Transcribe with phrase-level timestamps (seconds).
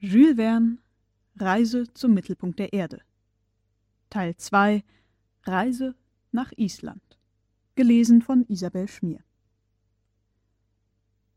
[0.00, 0.78] Jules Verne
[1.34, 3.00] Reise zum Mittelpunkt der Erde
[4.10, 4.84] Teil 2
[5.42, 5.96] Reise
[6.30, 7.02] nach Island
[7.74, 9.24] Gelesen von Isabel Schmier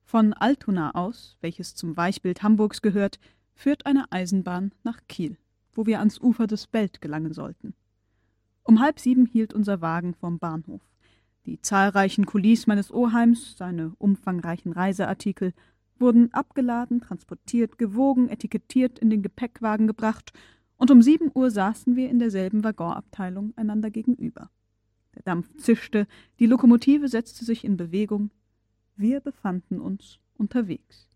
[0.03, 3.19] Von Altona aus, welches zum Weichbild Hamburgs gehört,
[3.55, 5.37] führt eine Eisenbahn nach Kiel,
[5.73, 7.73] wo wir ans Ufer des Belt gelangen sollten.
[8.61, 10.81] Um halb sieben hielt unser Wagen vorm Bahnhof.
[11.47, 15.55] Die zahlreichen Kulis meines Oheims, seine umfangreichen Reiseartikel
[16.01, 20.33] wurden abgeladen, transportiert, gewogen, etikettiert, in den Gepäckwagen gebracht,
[20.77, 24.49] und um sieben Uhr saßen wir in derselben Waggonabteilung einander gegenüber.
[25.15, 26.07] Der Dampf zischte,
[26.39, 28.31] die Lokomotive setzte sich in Bewegung.
[28.95, 31.07] Wir befanden uns unterwegs.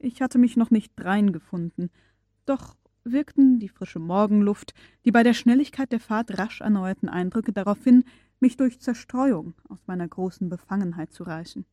[0.00, 1.90] Ich hatte mich noch nicht dreingefunden,
[2.46, 7.82] doch wirkten die frische Morgenluft, die bei der Schnelligkeit der Fahrt rasch erneuerten Eindrücke darauf
[7.84, 8.04] hin,
[8.40, 11.64] mich durch Zerstreuung aus meiner großen Befangenheit zu reißen.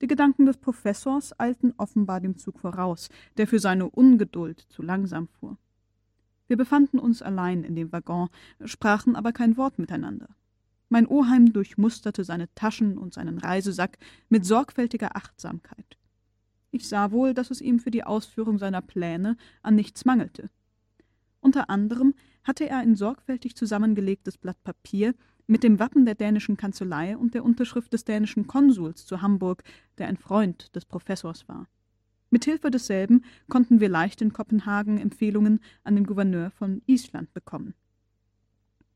[0.00, 5.28] Die Gedanken des Professors eilten offenbar dem Zug voraus, der für seine Ungeduld zu langsam
[5.28, 5.58] fuhr.
[6.46, 8.28] Wir befanden uns allein in dem Waggon,
[8.64, 10.28] sprachen aber kein Wort miteinander.
[10.88, 15.98] Mein Oheim durchmusterte seine Taschen und seinen Reisesack mit sorgfältiger Achtsamkeit.
[16.72, 20.50] Ich sah wohl, dass es ihm für die Ausführung seiner Pläne an nichts mangelte.
[21.40, 25.14] Unter anderem hatte er ein sorgfältig zusammengelegtes Blatt Papier
[25.46, 29.62] mit dem Wappen der dänischen Kanzlei und der Unterschrift des dänischen Konsuls zu Hamburg,
[29.98, 31.66] der ein Freund des Professors war.
[32.30, 37.74] Mit Hilfe desselben konnten wir leicht in Kopenhagen Empfehlungen an den Gouverneur von Island bekommen.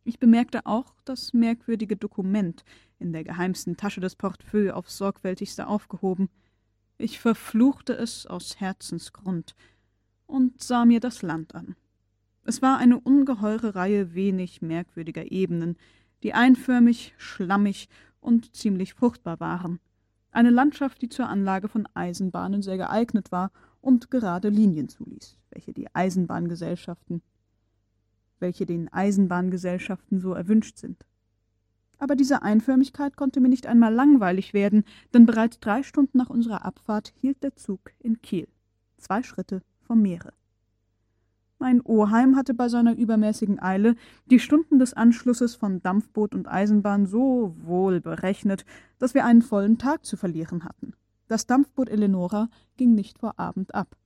[0.05, 2.65] Ich bemerkte auch das merkwürdige Dokument
[2.99, 6.29] in der geheimsten Tasche des Portefeuilles aufs sorgfältigste aufgehoben.
[6.99, 9.57] Ich verfluchte es aus Herzensgrund
[10.27, 11.75] und sah mir das Land an.
[12.45, 15.77] Es war eine ungeheure Reihe wenig merkwürdiger Ebenen,
[16.25, 17.89] die einförmig, schlammig
[18.21, 19.79] und ziemlich fruchtbar waren.
[20.33, 25.73] Eine Landschaft, die zur Anlage von Eisenbahnen sehr geeignet war und gerade Linien zuließ, welche
[25.73, 27.23] die Eisenbahngesellschaften,
[28.41, 31.05] welche den Eisenbahngesellschaften so erwünscht sind.
[31.99, 36.65] Aber diese Einförmigkeit konnte mir nicht einmal langweilig werden, denn bereits drei Stunden nach unserer
[36.65, 38.49] Abfahrt hielt der Zug in Kiel,
[38.97, 40.33] zwei Schritte vom Meere.
[41.65, 47.07] Mein Oheim hatte bei seiner übermäßigen Eile die Stunden des Anschlusses von Dampfboot und Eisenbahn
[47.07, 48.67] so wohl berechnet,
[48.99, 50.93] dass wir einen vollen Tag zu verlieren hatten.
[51.27, 53.97] Das Dampfboot Eleonora ging nicht vor Abend ab.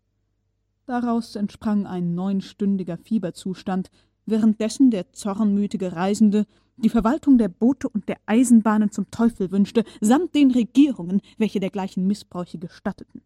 [0.86, 3.90] Daraus entsprang ein neunstündiger Fieberzustand,
[4.24, 6.46] währenddessen der zornmütige Reisende
[6.76, 12.06] die Verwaltung der Boote und der Eisenbahnen zum Teufel wünschte, samt den Regierungen, welche dergleichen
[12.06, 13.22] Missbräuche gestatteten.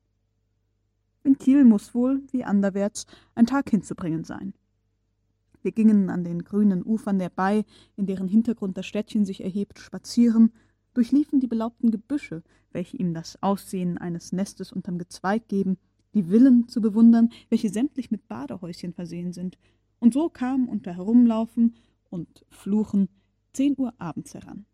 [1.25, 4.55] In Kiel muss wohl, wie anderwärts, ein Tag hinzubringen sein.
[5.63, 7.65] Wir gingen an den grünen Ufern der Bay,
[7.97, 10.53] in deren Hintergrund das Städtchen sich erhebt, spazieren,
[10.95, 15.79] durchliefen die belaubten Gebüsche, welche ihm das Aussehen eines Nestes unterm Gezweig geben,
[16.15, 19.57] die Villen zu bewundern, welche sämtlich mit Badehäuschen versehen sind,
[20.01, 21.77] und so kam unter Herumlaufen
[22.11, 23.09] und Fluchen
[23.53, 24.67] zehn Uhr abends heran.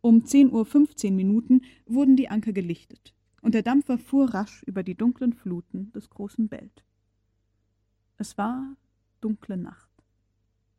[0.00, 4.82] Um zehn Uhr fünfzehn Minuten wurden die Anker gelichtet und der Dampfer fuhr rasch über
[4.82, 6.84] die dunklen Fluten des großen Belt.
[8.18, 8.76] Es war
[9.20, 9.90] dunkle Nacht,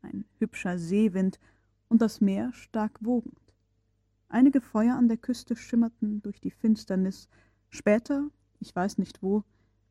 [0.01, 1.39] ein hübscher Seewind
[1.89, 3.39] und das Meer stark wogend.
[4.29, 7.27] Einige Feuer an der Küste schimmerten durch die Finsternis,
[7.69, 8.29] später,
[8.59, 9.43] ich weiß nicht wo,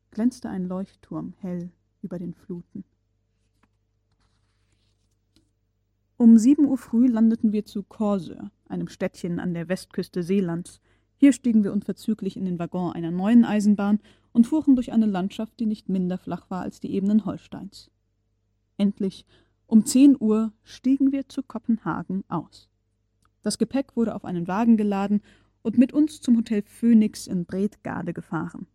[0.09, 1.71] glänzte ein Leuchtturm hell
[2.01, 2.83] über den Fluten.
[6.17, 10.79] Um sieben Uhr früh landeten wir zu Korsør, einem Städtchen an der Westküste Seelands,
[11.21, 13.99] hier stiegen wir unverzüglich in den Waggon einer neuen Eisenbahn
[14.31, 17.91] und fuhren durch eine Landschaft, die nicht minder flach war als die Ebenen Holsteins.
[18.77, 19.27] Endlich,
[19.67, 22.69] um zehn Uhr, stiegen wir zu Kopenhagen aus.
[23.43, 25.21] Das Gepäck wurde auf einen Wagen geladen
[25.61, 28.65] und mit uns zum Hotel Phoenix in Bredgade gefahren.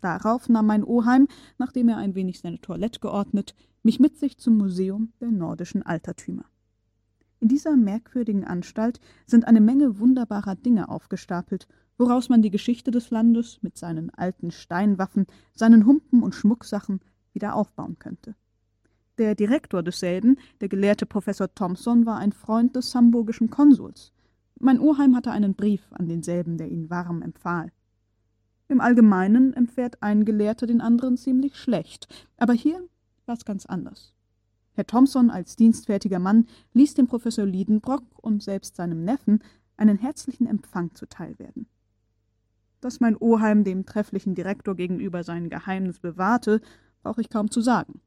[0.00, 1.28] Darauf nahm mein Oheim,
[1.58, 6.46] nachdem er ein wenig seine Toilette geordnet, mich mit sich zum Museum der nordischen Altertümer.
[7.46, 13.10] In dieser merkwürdigen Anstalt sind eine Menge wunderbarer Dinge aufgestapelt, woraus man die Geschichte des
[13.10, 16.98] Landes mit seinen alten Steinwaffen, seinen Humpen und Schmucksachen
[17.32, 18.34] wieder aufbauen könnte.
[19.16, 24.12] Der Direktor desselben, der gelehrte Professor Thomson, war ein Freund des hamburgischen Konsuls.
[24.58, 27.70] Mein Oheim hatte einen Brief an denselben, der ihn warm empfahl.
[28.66, 32.08] Im Allgemeinen empfährt ein Gelehrter den anderen ziemlich schlecht,
[32.38, 32.82] aber hier
[33.24, 34.15] war's ganz anders.
[34.76, 39.42] Herr Thomson als dienstfertiger Mann ließ dem Professor Liedenbrock und selbst seinem Neffen
[39.78, 41.66] einen herzlichen Empfang zuteil werden.
[42.82, 46.60] Dass mein Oheim dem trefflichen Direktor gegenüber sein Geheimnis bewahrte,
[47.02, 48.02] brauche ich kaum zu sagen.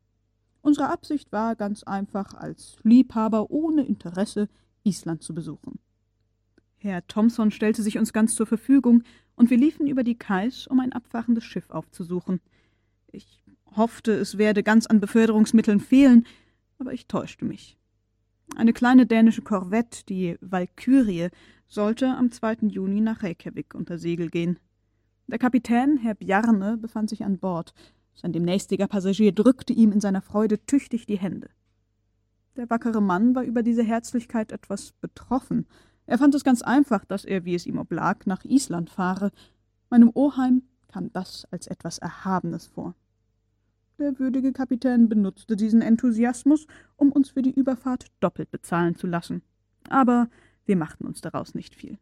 [0.62, 4.48] Unsere Absicht war ganz einfach, als Liebhaber ohne Interesse
[4.84, 5.80] Island zu besuchen.
[6.78, 9.02] Herr Thomson stellte sich uns ganz zur Verfügung,
[9.36, 12.42] und wir liefen über die Kais, um ein abfahrendes Schiff aufzusuchen.
[13.12, 13.44] Ich
[13.76, 16.28] hoffte, es werde ganz an Beförderungsmitteln fehlen,
[16.80, 17.78] aber ich täuschte mich.
[18.56, 21.30] Eine kleine dänische Korvette, die Walkürie,
[21.68, 22.68] sollte am 2.
[22.68, 24.58] Juni nach Reykjavik unter Segel gehen.
[25.28, 27.74] Der Kapitän, Herr Bjarne, befand sich an Bord.
[28.16, 31.50] Sein demnächstiger Passagier drückte ihm in seiner Freude tüchtig die Hände.
[32.58, 35.68] Der wackere Mann war über diese Herzlichkeit etwas betroffen.
[36.08, 39.32] Er fand es ganz einfach, dass er, wie es ihm oblag, nach Island fahre.
[39.92, 42.96] Meinem Oheim kam das als etwas Erhabenes vor.
[44.00, 49.42] Der würdige Kapitän benutzte diesen Enthusiasmus, um uns für die Überfahrt doppelt bezahlen zu lassen.
[49.90, 50.30] Aber
[50.66, 51.98] wir machten uns daraus nicht viel.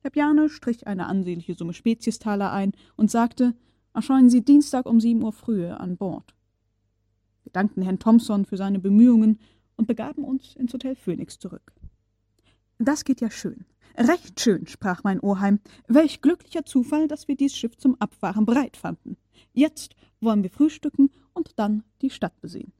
[0.00, 3.54] Herr strich eine ansehnliche Summe Speziestaler ein und sagte,
[3.92, 6.34] erscheinen Sie Dienstag um sieben Uhr frühe an Bord.
[7.44, 9.38] Wir dankten Herrn Thompson für seine Bemühungen
[9.76, 11.74] und begaben uns ins Hotel Phoenix zurück.
[12.78, 13.66] Das geht ja schön.
[13.96, 15.60] Recht schön, sprach mein Oheim.
[15.86, 19.16] Welch glücklicher Zufall, dass wir dies Schiff zum Abfahren bereit fanden.
[19.52, 22.72] Jetzt wollen wir frühstücken und dann die Stadt besehen.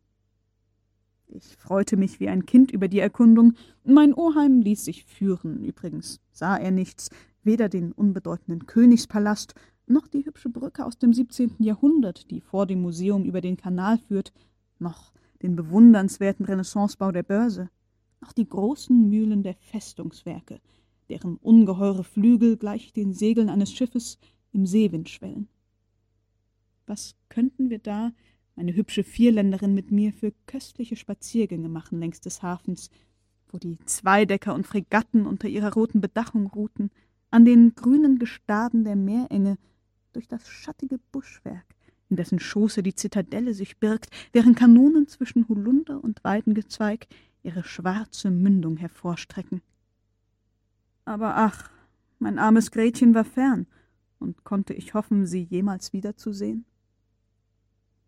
[1.28, 3.54] Ich freute mich wie ein Kind über die Erkundung.
[3.84, 5.64] Mein Oheim ließ sich führen.
[5.64, 7.08] Übrigens sah er nichts,
[7.42, 9.54] weder den unbedeutenden Königspalast
[9.86, 11.56] noch die hübsche Brücke aus dem 17.
[11.58, 14.32] Jahrhundert, die vor dem Museum über den Kanal führt,
[14.78, 15.12] noch
[15.42, 17.68] den bewundernswerten Renaissancebau der Börse,
[18.20, 20.60] noch die großen Mühlen der Festungswerke,
[21.12, 24.18] deren ungeheure Flügel gleich den Segeln eines Schiffes
[24.52, 25.46] im Seewind schwellen.
[26.86, 28.12] Was könnten wir da,
[28.56, 32.88] meine hübsche Vierländerin mit mir, für köstliche Spaziergänge machen längs des Hafens,
[33.50, 36.90] wo die Zweidecker und Fregatten unter ihrer roten Bedachung ruhten,
[37.30, 39.58] an den grünen Gestaden der Meerenge,
[40.14, 41.66] durch das schattige Buschwerk,
[42.08, 47.06] in dessen Schoße die Zitadelle sich birgt, deren Kanonen zwischen Holunder und Weidengezweig
[47.42, 49.60] ihre schwarze Mündung hervorstrecken.
[51.04, 51.70] Aber ach,
[52.18, 53.66] mein armes Gretchen war fern,
[54.18, 56.64] und konnte ich hoffen, sie jemals wiederzusehen?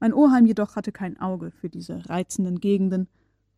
[0.01, 3.09] Mein Oheim jedoch hatte kein Auge für diese reizenden Gegenden.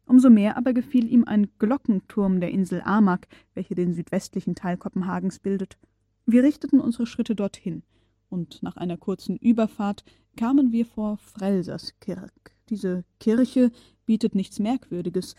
[0.06, 5.40] Umso mehr aber gefiel ihm ein Glockenturm der Insel Amak, welche den südwestlichen Teil Kopenhagens
[5.40, 5.76] bildet.
[6.24, 7.82] Wir richteten unsere Schritte dorthin,
[8.28, 10.04] und nach einer kurzen Überfahrt
[10.36, 12.32] kamen wir vor Frelserskirk.
[12.68, 13.70] Diese Kirche
[14.06, 15.34] bietet nichts Merkwürdiges.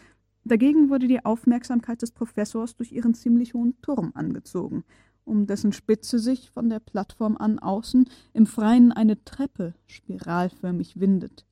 [0.48, 4.84] Dagegen wurde die Aufmerksamkeit des Professors durch ihren ziemlich hohen Turm angezogen
[5.28, 11.46] um dessen Spitze sich von der Plattform an außen im Freien eine Treppe spiralförmig windet.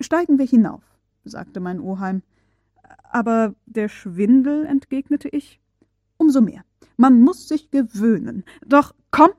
[0.00, 0.82] Steigen wir hinauf,
[1.24, 2.22] sagte mein Oheim.
[3.10, 5.60] Aber der Schwindel, entgegnete ich.
[6.16, 6.64] Umso mehr.
[6.96, 8.44] Man muss sich gewöhnen.
[8.66, 9.30] Doch komm,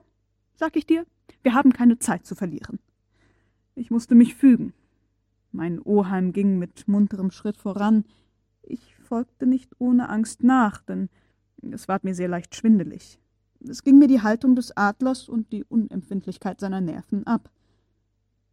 [0.54, 1.06] sag ich dir,
[1.42, 2.78] wir haben keine Zeit zu verlieren.
[3.74, 4.72] Ich musste mich fügen.
[5.52, 8.04] Mein Oheim ging mit munterem Schritt voran.
[8.66, 11.08] Ich folgte nicht ohne Angst nach, denn
[11.70, 13.18] es ward mir sehr leicht schwindelig.
[13.66, 17.50] Es ging mir die Haltung des Adlers und die Unempfindlichkeit seiner Nerven ab.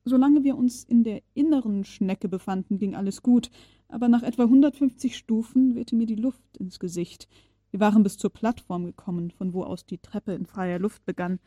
[0.05, 3.49] Solange wir uns in der inneren Schnecke befanden, ging alles gut,
[3.87, 7.27] aber nach etwa 150 Stufen wehte mir die Luft ins Gesicht.
[7.71, 11.39] Wir waren bis zur Plattform gekommen, von wo aus die Treppe in freier Luft begann,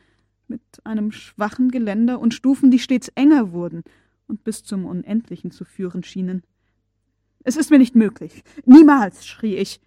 [0.47, 3.83] mit einem schwachen Geländer und Stufen, die stets enger wurden
[4.27, 6.43] und bis zum Unendlichen zu führen schienen.
[7.47, 8.43] Es ist mir nicht möglich.
[8.65, 9.79] Niemals, schrie ich.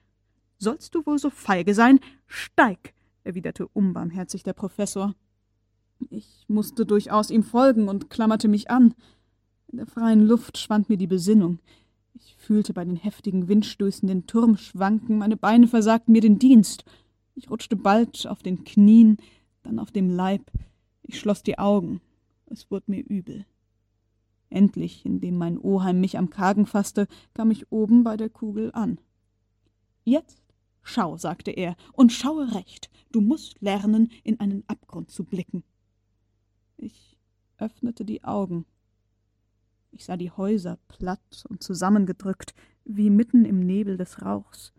[0.56, 2.00] Sollst du wohl so feige sein?
[2.26, 2.94] Steig!
[3.22, 5.14] erwiderte unbarmherzig der Professor.
[6.08, 8.94] Ich musste durchaus ihm folgen und klammerte mich an.
[9.68, 11.58] In der freien Luft schwand mir die Besinnung.
[12.14, 16.86] Ich fühlte bei den heftigen Windstößen den Turm schwanken, meine Beine versagten mir den Dienst.
[17.34, 19.18] Ich rutschte bald auf den Knien,
[19.64, 20.50] dann auf dem Leib.
[21.02, 22.00] Ich schloss die Augen.
[22.46, 23.44] Es wurde mir übel.
[24.50, 29.00] Endlich, indem mein Oheim mich am Kragen fasste, kam ich oben bei der Kugel an.
[30.04, 30.40] Jetzt
[30.82, 35.62] Schau, sagte er, und schaue recht, du musst lernen, in einen Abgrund zu blicken.
[36.76, 37.16] Ich
[37.58, 38.64] öffnete die Augen.
[39.92, 42.54] Ich sah die Häuser platt und zusammengedrückt,
[42.84, 44.72] wie mitten im Nebel des Rauchs.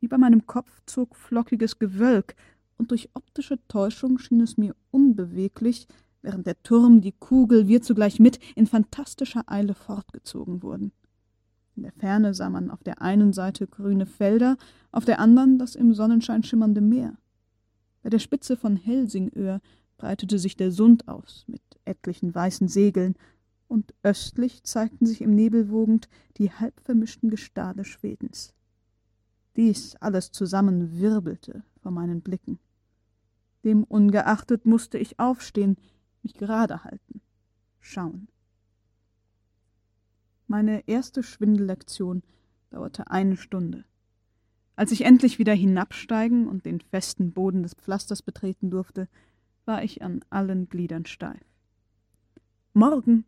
[0.00, 2.34] Über meinem Kopf zog flockiges Gewölk,
[2.78, 5.86] und durch optische Täuschung schien es mir unbeweglich,
[6.22, 10.92] während der Turm, die Kugel, wir zugleich mit, in fantastischer Eile fortgezogen wurden.
[11.76, 14.56] In der Ferne sah man auf der einen Seite grüne Felder,
[14.90, 17.16] auf der anderen das im Sonnenschein schimmernde Meer.
[18.02, 19.60] Bei der Spitze von Helsingöhr
[19.96, 23.14] breitete sich der Sund aus mit etlichen weißen Segeln,
[23.68, 28.52] und östlich zeigten sich im Nebel wogend die halb vermischten Gestade Schwedens.
[29.56, 32.58] Dies alles zusammen wirbelte vor meinen Blicken.
[33.64, 35.76] Demungeachtet musste ich aufstehen,
[36.22, 37.20] mich gerade halten,
[37.80, 38.28] schauen.
[40.46, 42.22] Meine erste Schwindellektion
[42.70, 43.84] dauerte eine Stunde.
[44.76, 49.08] Als ich endlich wieder hinabsteigen und den festen Boden des Pflasters betreten durfte,
[49.64, 51.44] war ich an allen Gliedern steif.
[52.72, 53.24] Morgen,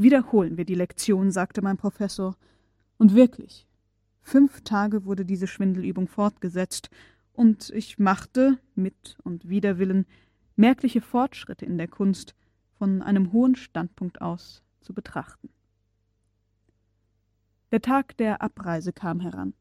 [0.00, 2.36] Wiederholen wir die Lektion, sagte mein Professor.
[2.98, 3.66] Und wirklich,
[4.20, 6.88] fünf Tage wurde diese Schwindelübung fortgesetzt,
[7.32, 10.06] und ich machte, mit und wider Willen,
[10.58, 12.34] merkliche Fortschritte in der Kunst,
[12.78, 15.50] von einem hohen Standpunkt aus zu betrachten.
[17.70, 19.54] Der Tag der Abreise kam heran.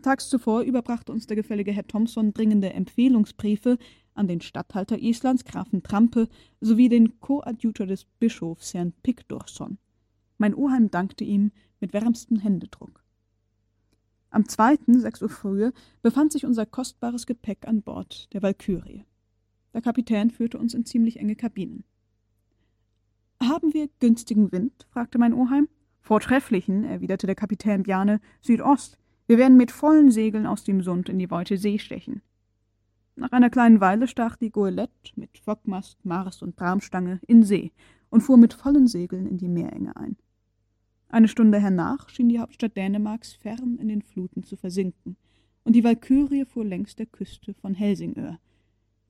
[0.00, 3.78] Tags zuvor überbrachte uns der gefällige Herr Thompson dringende Empfehlungsbriefe
[4.14, 6.28] an den Statthalter Islands, Grafen Trampe,
[6.60, 9.78] sowie den Koadjutor des Bischofs, Herrn Pickdorson.
[10.38, 13.04] Mein Oheim dankte ihm mit wärmstem Händedruck.
[14.30, 19.04] Am zweiten, sechs Uhr früher, befand sich unser kostbares Gepäck an Bord der Walkürie.
[19.74, 21.84] Der Kapitän führte uns in ziemlich enge Kabinen.
[23.42, 25.68] »Haben wir günstigen Wind?« fragte mein Oheim.
[26.00, 28.98] »Vortrefflichen«, erwiderte der Kapitän Bjane, »Südost.
[29.26, 32.22] Wir werden mit vollen Segeln aus dem Sund in die weite See stechen.«
[33.14, 37.72] Nach einer kleinen Weile stach die Goelette mit Fockmast, Mars und Bramstange in See
[38.10, 40.16] und fuhr mit vollen Segeln in die Meerenge ein.
[41.08, 45.16] Eine Stunde hernach schien die Hauptstadt Dänemarks fern in den Fluten zu versinken,
[45.64, 48.38] und die Walkürie fuhr längs der Küste von Helsingör.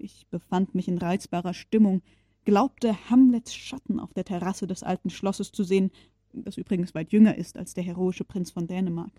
[0.03, 2.03] Ich befand mich in reizbarer Stimmung,
[2.45, 5.93] glaubte Hamlets Schatten auf der Terrasse des alten Schlosses zu sehen,
[6.33, 9.13] das übrigens weit jünger ist als der heroische Prinz von Dänemark.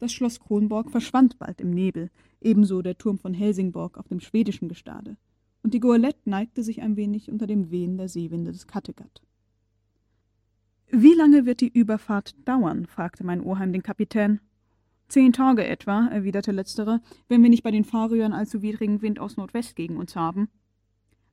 [0.00, 2.10] Das Schloss Kronborg verschwand bald im Nebel,
[2.40, 5.16] ebenso der Turm von Helsingborg auf dem schwedischen Gestade,
[5.62, 9.22] und die Goelette neigte sich ein wenig unter dem Wehen der Seewinde des Kattegat.
[10.90, 14.40] »Wie lange wird die Überfahrt dauern?« fragte mein Oheim den Kapitän.
[15.08, 19.36] »Zehn Tage etwa«, erwiderte letzterer, »wenn wir nicht bei den Fahrrühren allzu widrigen Wind aus
[19.36, 20.48] Nordwest gegen uns haben.«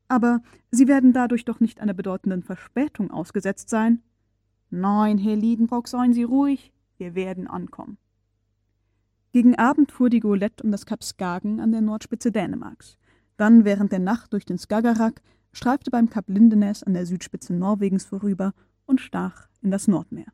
[0.07, 4.01] »Aber Sie werden dadurch doch nicht einer bedeutenden Verspätung ausgesetzt sein?«
[4.69, 7.97] »Nein, Herr Liedenbrock, seien Sie ruhig, wir werden ankommen.«
[9.33, 12.97] Gegen Abend fuhr die Golette um das Kap Skagen an der Nordspitze Dänemarks.
[13.37, 15.21] Dann während der Nacht durch den Skagerrak,
[15.53, 18.53] streifte beim Kap Lindenes an der Südspitze Norwegens vorüber
[18.85, 20.31] und stach in das Nordmeer.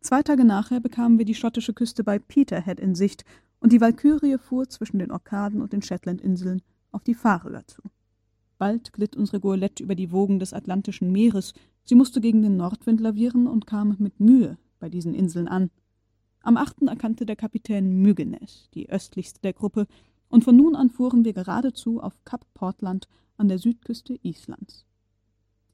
[0.00, 3.24] Zwei Tage nachher bekamen wir die schottische Küste bei Peterhead in Sicht,
[3.60, 6.62] und die Walkürie fuhr zwischen den Orkaden und den Shetlandinseln
[6.92, 7.82] auf die Färöer zu.
[8.56, 13.00] Bald glitt unsere Goelette über die Wogen des Atlantischen Meeres, sie musste gegen den Nordwind
[13.00, 15.70] lavieren und kam mit Mühe bei diesen Inseln an.
[16.42, 16.82] Am 8.
[16.82, 19.86] erkannte der Kapitän Myggenes, die östlichste der Gruppe,
[20.28, 24.87] und von nun an fuhren wir geradezu auf Kap Portland an der Südküste Islands.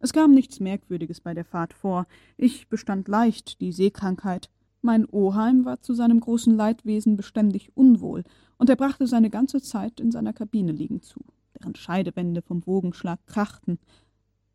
[0.05, 2.07] Es kam nichts Merkwürdiges bei der Fahrt vor.
[2.37, 4.51] Ich bestand leicht die Seekrankheit.
[4.83, 8.23] Mein Oheim war zu seinem großen Leidwesen beständig unwohl,
[8.59, 11.21] und er brachte seine ganze Zeit in seiner Kabine liegen zu,
[11.59, 13.79] deren Scheidewände vom Wogenschlag krachten.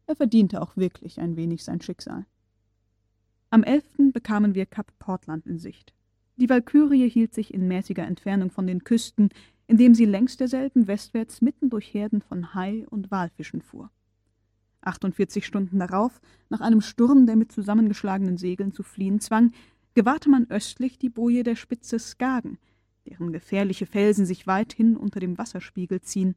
[0.05, 2.27] Er verdiente auch wirklich ein wenig sein Schicksal.
[3.49, 4.13] Am 11.
[4.13, 5.95] bekamen wir Kap Portland in Sicht.
[6.35, 9.29] Die Walkürie hielt sich in mäßiger Entfernung von den Küsten,
[9.65, 13.89] indem sie längs derselben westwärts mitten durch Herden von Hai und Walfischen fuhr.
[14.81, 19.51] 48 Stunden darauf, nach einem Sturm, der mit zusammengeschlagenen Segeln zu fliehen zwang,
[19.93, 22.57] gewahrte man östlich die Boje der Spitze Skagen,
[23.05, 26.35] deren gefährliche Felsen sich weithin unter dem Wasserspiegel ziehen.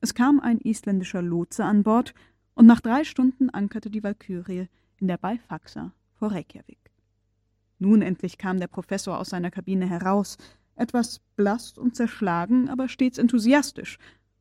[0.00, 2.14] Es kam ein isländischer Lotse an Bord,
[2.54, 6.78] und nach drei Stunden ankerte die Walkürie in der Beifaxa vor Reykjavik.
[7.78, 10.38] Nun endlich kam der Professor aus seiner Kabine heraus,
[10.74, 13.98] etwas blass und zerschlagen, aber stets enthusiastisch,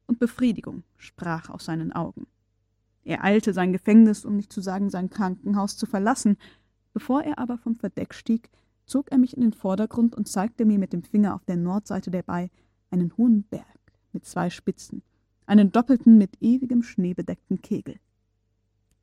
[0.07, 2.27] und Befriedigung sprach aus seinen Augen.
[3.05, 6.37] Er eilte sein Gefängnis, um nicht zu sagen sein Krankenhaus zu verlassen.
[6.91, 8.49] Bevor er aber vom Verdeck stieg,
[8.85, 12.09] zog er mich in den Vordergrund und zeigte mir mit dem Finger auf der Nordseite
[12.09, 12.49] der Bai
[12.89, 13.65] einen hohen Berg
[14.11, 15.03] mit zwei Spitzen,
[15.45, 17.99] einen doppelten, mit ewigem Schnee bedeckten Kegel.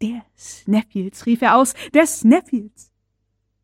[0.00, 2.90] Der Sneffields, rief er aus, der Sneffields!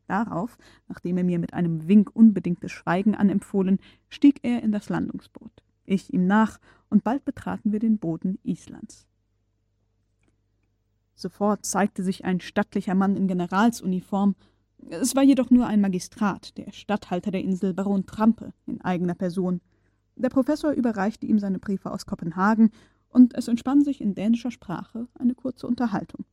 [0.07, 5.63] Darauf, nachdem er mir mit einem Wink unbedingtes Schweigen anempfohlen, stieg er in das Landungsboot,
[5.85, 9.08] ich ihm nach, und bald betraten wir den Boden Islands.
[11.19, 14.35] Sofort zeigte sich ein stattlicher Mann in Generalsuniform.
[14.89, 19.59] Es war jedoch nur ein Magistrat, der Statthalter der Insel, Baron Trampe, in eigener Person.
[20.15, 22.71] Der Professor überreichte ihm seine Briefe aus Kopenhagen,
[23.09, 26.23] und es entspann sich in dänischer Sprache eine kurze Unterhaltung.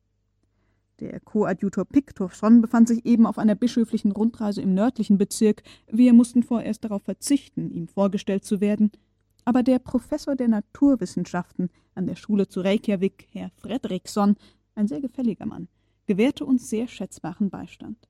[1.01, 5.63] Der Koadjutor Picktorfsson befand sich eben auf einer bischöflichen Rundreise im nördlichen Bezirk.
[5.91, 8.91] Wir mussten vorerst darauf verzichten, ihm vorgestellt zu werden.
[9.43, 14.35] Aber der Professor der Naturwissenschaften an der Schule zu Reykjavik, Herr Fredriksson,
[14.77, 15.67] ein sehr gefälliger Mann,
[16.05, 18.07] gewährte uns sehr schätzbaren Beistand.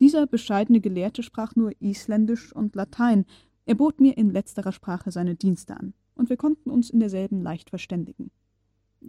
[0.00, 3.24] Dieser bescheidene Gelehrte sprach nur Isländisch und Latein.
[3.66, 7.42] Er bot mir in letzterer Sprache seine Dienste an, und wir konnten uns in derselben
[7.42, 8.30] leicht verständigen.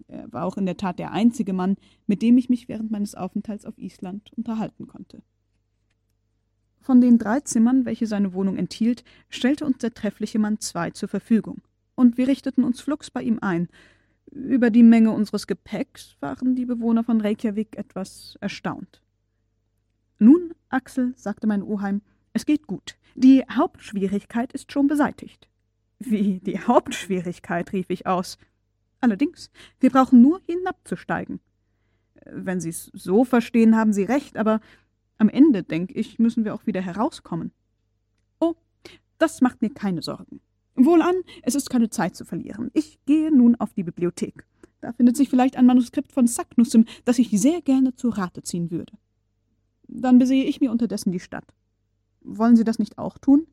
[0.07, 3.15] Er war auch in der Tat der einzige Mann, mit dem ich mich während meines
[3.15, 5.21] Aufenthalts auf Island unterhalten konnte.
[6.81, 11.09] Von den drei Zimmern, welche seine Wohnung enthielt, stellte uns der treffliche Mann zwei zur
[11.09, 11.61] Verfügung,
[11.95, 13.67] und wir richteten uns flugs bei ihm ein.
[14.31, 19.01] Über die Menge unseres Gepäcks waren die Bewohner von Reykjavik etwas erstaunt.
[20.19, 22.01] Nun, Axel, sagte mein Oheim,
[22.33, 22.97] es geht gut.
[23.15, 25.49] Die Hauptschwierigkeit ist schon beseitigt.
[25.97, 28.37] Wie die Hauptschwierigkeit, rief ich aus.
[28.99, 31.39] Allerdings, wir brauchen nur hinabzusteigen.
[32.25, 34.59] Wenn Sie es so verstehen, haben Sie recht, aber
[35.17, 37.51] am Ende, denke ich, müssen wir auch wieder herauskommen.
[38.39, 38.55] Oh,
[39.17, 40.39] das macht mir keine Sorgen.
[40.85, 42.69] Wohlan, es ist keine Zeit zu verlieren.
[42.73, 44.45] Ich gehe nun auf die Bibliothek.
[44.81, 48.71] Da findet sich vielleicht ein Manuskript von Saknussemm, das ich sehr gerne zu Rate ziehen
[48.71, 48.93] würde.
[49.87, 51.53] Dann besehe ich mir unterdessen die Stadt.
[52.21, 53.47] Wollen Sie das nicht auch tun?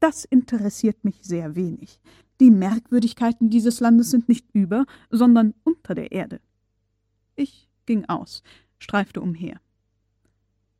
[0.00, 2.00] Das interessiert mich sehr wenig.
[2.40, 6.40] Die Merkwürdigkeiten dieses Landes sind nicht über, sondern unter der Erde.
[7.36, 8.42] Ich ging aus,
[8.78, 9.60] streifte umher.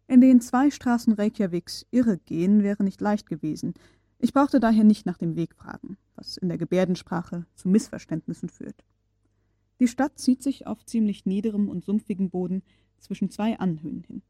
[0.06, 3.74] In den zwei Straßen Reykjaviks irre gehen wäre nicht leicht gewesen.
[4.18, 8.84] Ich brauchte daher nicht nach dem Weg fragen, was in der Gebärdensprache zu Missverständnissen führt.
[9.80, 12.62] Die Stadt zieht sich auf ziemlich niederem und sumpfigem Boden
[12.98, 14.22] zwischen zwei Anhöhen hin.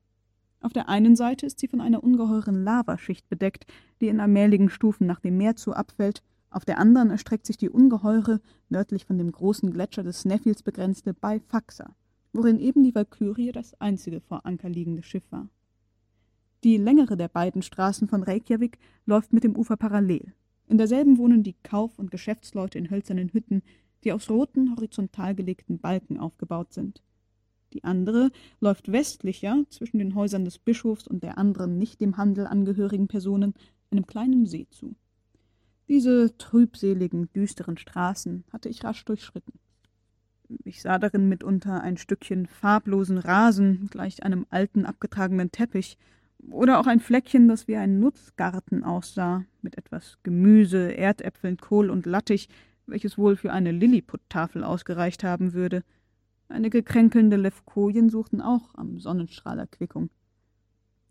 [0.61, 3.67] Auf der einen Seite ist sie von einer ungeheuren Lavaschicht bedeckt,
[4.01, 7.69] die in allmähligen Stufen nach dem Meer zu abfällt, auf der anderen erstreckt sich die
[7.69, 8.41] ungeheure,
[8.71, 11.95] nördlich von dem großen Gletscher des Sneffels begrenzte Baifaxa,
[12.33, 15.49] worin eben die Walkürie das einzige vor Anker liegende Schiff war.
[16.65, 20.33] Die längere der beiden Straßen von Reykjavik läuft mit dem Ufer parallel.
[20.67, 23.63] In derselben wohnen die Kauf- und Geschäftsleute in hölzernen Hütten,
[24.05, 27.03] die aus roten, horizontal gelegten Balken aufgebaut sind.
[27.73, 32.47] Die andere läuft westlicher zwischen den Häusern des Bischofs und der anderen nicht dem Handel
[32.47, 33.55] angehörigen Personen
[33.91, 34.97] einem kleinen See zu.
[35.89, 39.55] Diese trübseligen, düsteren Straßen hatte ich rasch durchschritten.
[40.65, 45.99] Ich sah darin mitunter ein Stückchen farblosen Rasen, gleich einem alten, abgetragenen Teppich,
[46.51, 52.07] oder auch ein Fleckchen, das wie ein Nutzgarten aussah, mit etwas Gemüse, Erdäpfeln, Kohl und
[52.07, 52.49] Lattich,
[52.87, 55.83] welches wohl für eine Lilliputtafel ausgereicht haben würde–
[56.49, 60.09] Einige kränkelnde Levkojen suchten auch am Sonnenstrahl Erquickung.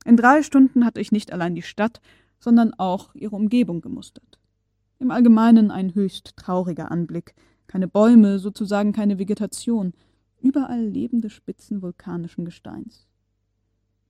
[0.03, 2.01] In drei Stunden hatte ich nicht allein die Stadt,
[2.39, 4.39] sondern auch ihre Umgebung gemustert.
[4.99, 7.35] Im Allgemeinen ein höchst trauriger Anblick.
[7.67, 9.93] Keine Bäume, sozusagen keine Vegetation,
[10.41, 13.07] überall lebende Spitzen vulkanischen Gesteins.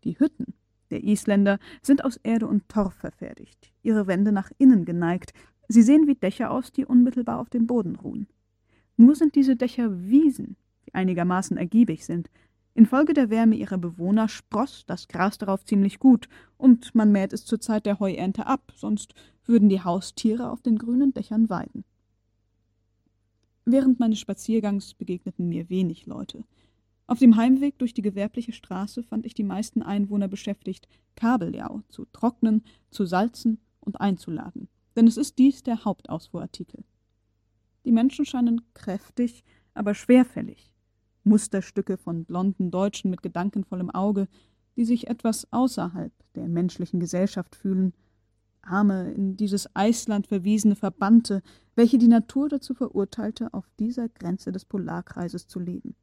[0.05, 0.53] Die Hütten
[0.91, 5.33] der Isländer sind aus Erde und Torf verfertigt, ihre Wände nach innen geneigt,
[5.67, 8.27] sie sehen wie Dächer aus, die unmittelbar auf dem Boden ruhen.
[8.95, 12.29] Nur sind diese Dächer Wiesen, die einigermaßen ergiebig sind.
[12.73, 17.45] Infolge der Wärme ihrer Bewohner spross das Gras darauf ziemlich gut, und man mäht es
[17.45, 19.13] zur Zeit der Heuernte ab, sonst
[19.45, 21.85] würden die Haustiere auf den grünen Dächern weiden.
[23.65, 26.43] Während meines Spaziergangs begegneten mir wenig Leute.
[27.07, 32.05] Auf dem Heimweg durch die gewerbliche Straße fand ich die meisten Einwohner beschäftigt, Kabeljau zu
[32.11, 34.67] trocknen, zu salzen und einzuladen,
[34.97, 36.83] denn es ist dies der Hauptausfuhrartikel.
[37.85, 40.73] Die Menschen scheinen kräftig, aber schwerfällig,
[41.23, 44.27] Musterstücke von blonden Deutschen mit gedankenvollem Auge,
[44.75, 47.93] die sich etwas außerhalb der menschlichen Gesellschaft fühlen,
[48.61, 51.41] arme, in dieses Eisland verwiesene Verbannte,
[51.75, 55.95] welche die Natur dazu verurteilte, auf dieser Grenze des Polarkreises zu leben.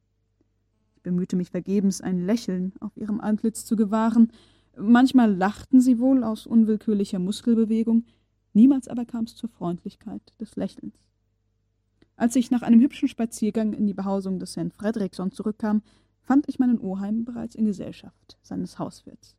[1.05, 4.31] Bemühte mich vergebens, ein Lächeln auf ihrem Antlitz zu gewahren,
[4.75, 8.05] manchmal lachten sie wohl aus unwillkürlicher Muskelbewegung,
[8.53, 10.95] niemals aber kam es zur Freundlichkeit des Lächelns.
[12.17, 15.83] Als ich nach einem hübschen Spaziergang in die Behausung des Herrn Fredriksson zurückkam,
[16.23, 19.35] fand ich meinen Oheim bereits in Gesellschaft seines Hauswirts.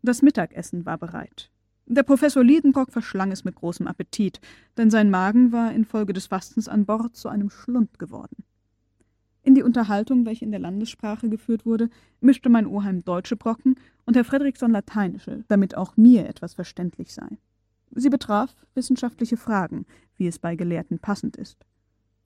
[0.00, 1.50] Das Mittagessen war bereit.
[1.90, 4.42] Der Professor Liedenbrock verschlang es mit großem Appetit,
[4.76, 8.44] denn sein Magen war infolge des Fastens an Bord zu einem Schlund geworden.
[9.42, 11.88] In die Unterhaltung, welche in der Landessprache geführt wurde,
[12.20, 17.38] mischte mein Oheim deutsche Brocken und Herr Fredriksson lateinische, damit auch mir etwas verständlich sei.
[17.92, 21.64] Sie betraf wissenschaftliche Fragen, wie es bei Gelehrten passend ist.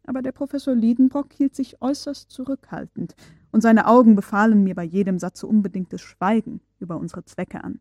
[0.05, 3.15] Aber der Professor Liedenbrock hielt sich äußerst zurückhaltend,
[3.53, 7.79] und seine Augen befahlen mir bei jedem Satze unbedingtes Schweigen über unsere Zwecke an.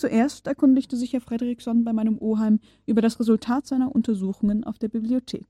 [0.00, 4.88] Zuerst erkundigte sich Herr Fredriksson bei meinem Oheim über das Resultat seiner Untersuchungen auf der
[4.88, 5.46] Bibliothek.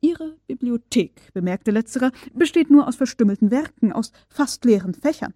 [0.00, 5.34] Ihre Bibliothek, bemerkte letzterer, besteht nur aus verstümmelten Werken, aus fast leeren Fächern.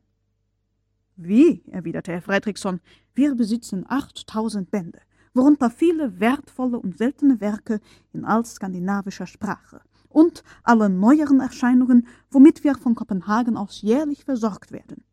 [1.14, 2.80] Wie, erwiderte Herr Fredriksson,
[3.14, 4.98] wir besitzen achttausend Bände,
[5.32, 7.78] worunter viele wertvolle und seltene Werke
[8.12, 15.04] in altskandinavischer Sprache und alle neueren Erscheinungen, womit wir von Kopenhagen aus jährlich versorgt werden.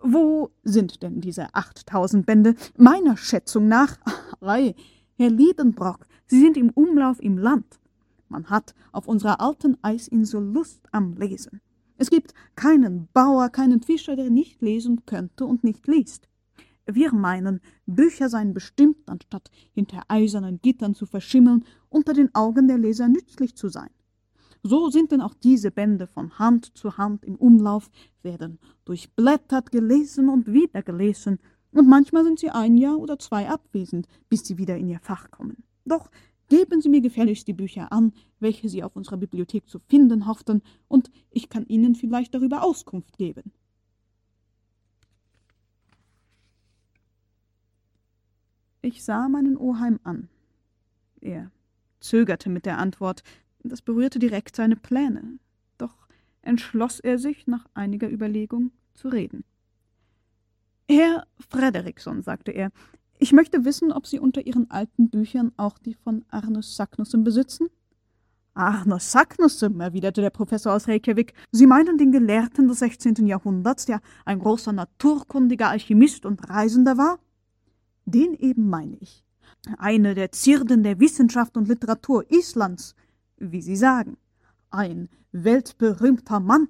[0.00, 2.54] Wo sind denn diese achttausend Bände?
[2.76, 3.98] Meiner Schätzung nach,
[4.40, 4.74] ei,
[5.16, 7.80] Herr Liedenbrock, sie sind im Umlauf im Land.
[8.28, 11.60] Man hat auf unserer alten Eisinsel Lust am Lesen.
[11.96, 16.28] Es gibt keinen Bauer, keinen Fischer, der nicht lesen könnte und nicht liest.
[16.86, 22.78] Wir meinen, Bücher seien bestimmt, anstatt hinter eisernen Gittern zu verschimmeln, unter den Augen der
[22.78, 23.90] Leser nützlich zu sein.
[24.62, 27.90] So sind denn auch diese Bände von Hand zu Hand im Umlauf,
[28.22, 31.38] werden durchblättert, gelesen und wieder gelesen,
[31.72, 35.30] und manchmal sind sie ein Jahr oder zwei abwesend, bis sie wieder in ihr Fach
[35.30, 35.64] kommen.
[35.84, 36.10] Doch
[36.48, 40.62] geben Sie mir gefälligst die Bücher an, welche Sie auf unserer Bibliothek zu finden hofften,
[40.88, 43.52] und ich kann Ihnen vielleicht darüber Auskunft geben.
[48.80, 50.28] Ich sah meinen Oheim an.
[51.20, 51.50] Er
[52.00, 53.22] zögerte mit der Antwort,
[53.68, 55.38] das berührte direkt seine Pläne,
[55.76, 56.08] doch
[56.42, 59.44] entschloss er sich, nach einiger Überlegung zu reden.
[60.90, 62.70] Herr Frederikson, sagte er,
[63.18, 67.68] ich möchte wissen, ob Sie unter Ihren alten Büchern auch die von Arnes Saknussem besitzen?
[68.54, 71.34] Arnes Saknussem, erwiderte der Professor aus Reykjavik.
[71.52, 73.26] Sie meinen den Gelehrten des 16.
[73.26, 77.18] Jahrhunderts, der ein großer naturkundiger Alchemist und Reisender war?
[78.04, 79.24] Den eben meine ich.
[79.78, 82.94] Eine der Zierden der Wissenschaft und Literatur Islands,
[83.38, 84.16] wie Sie sagen.
[84.70, 86.68] Ein weltberühmter Mann,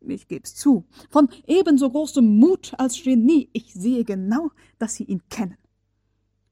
[0.00, 3.48] ich geb's zu, von ebenso großem Mut als Genie.
[3.52, 5.56] Ich sehe genau, dass Sie ihn kennen.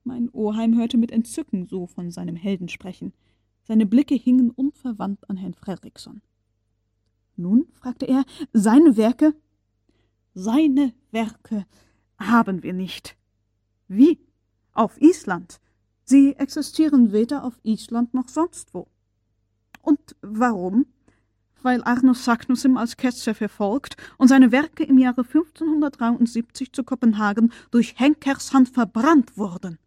[0.05, 3.13] Mein Oheim hörte mit Entzücken so von seinem Helden sprechen.
[3.63, 6.21] Seine Blicke hingen unverwandt an Herrn Fredriksson.
[7.37, 9.35] Nun, fragte er, seine Werke?
[10.35, 11.67] Seine Werke
[12.19, 13.17] haben wir nicht.
[13.89, 14.19] Wie?
[14.73, 15.61] Auf Island.
[16.05, 18.89] Sie existieren weder auf Island noch sonst wo.
[19.85, 20.87] Und warum?
[21.63, 27.99] Weil Arnus Saknussemm als Ketzer verfolgt und seine Werke im Jahre 1573 zu Kopenhagen durch
[27.99, 29.79] Henkers Hand verbrannt wurden.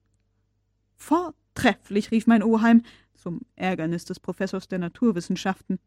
[0.96, 2.84] Vortrefflich, rief mein Oheim,
[3.16, 5.80] zum Ärgernis des Professors der Naturwissenschaften.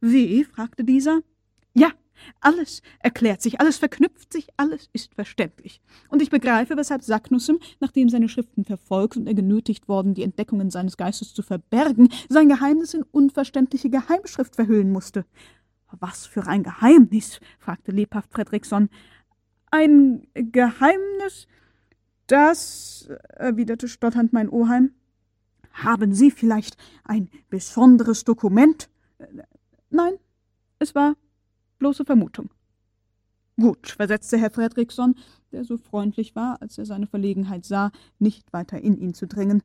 [0.00, 0.44] Wie?
[0.44, 1.20] fragte dieser.
[1.74, 1.90] Ja,
[2.40, 5.80] alles erklärt sich, alles verknüpft sich, alles ist verständlich.
[6.08, 10.70] Und ich begreife, weshalb Saknussem, nachdem seine Schriften verfolgt und er genötigt worden, die Entdeckungen
[10.70, 15.24] seines Geistes zu verbergen, sein Geheimnis in unverständliche Geheimschrift verhüllen musste.
[16.00, 17.40] Was für ein Geheimnis?
[17.58, 18.88] fragte lebhaft Fredriksson.
[19.70, 21.46] Ein Geheimnis,
[22.26, 24.92] das, erwiderte stotternd mein Oheim.
[25.72, 28.88] Haben Sie vielleicht ein besonderes Dokument?
[29.90, 30.14] Nein,
[30.78, 31.16] es war
[31.78, 32.50] bloße Vermutung.
[33.56, 35.14] Gut, versetzte Herr Fredriksson,
[35.52, 39.62] der so freundlich war, als er seine Verlegenheit sah, nicht weiter in ihn zu dringen.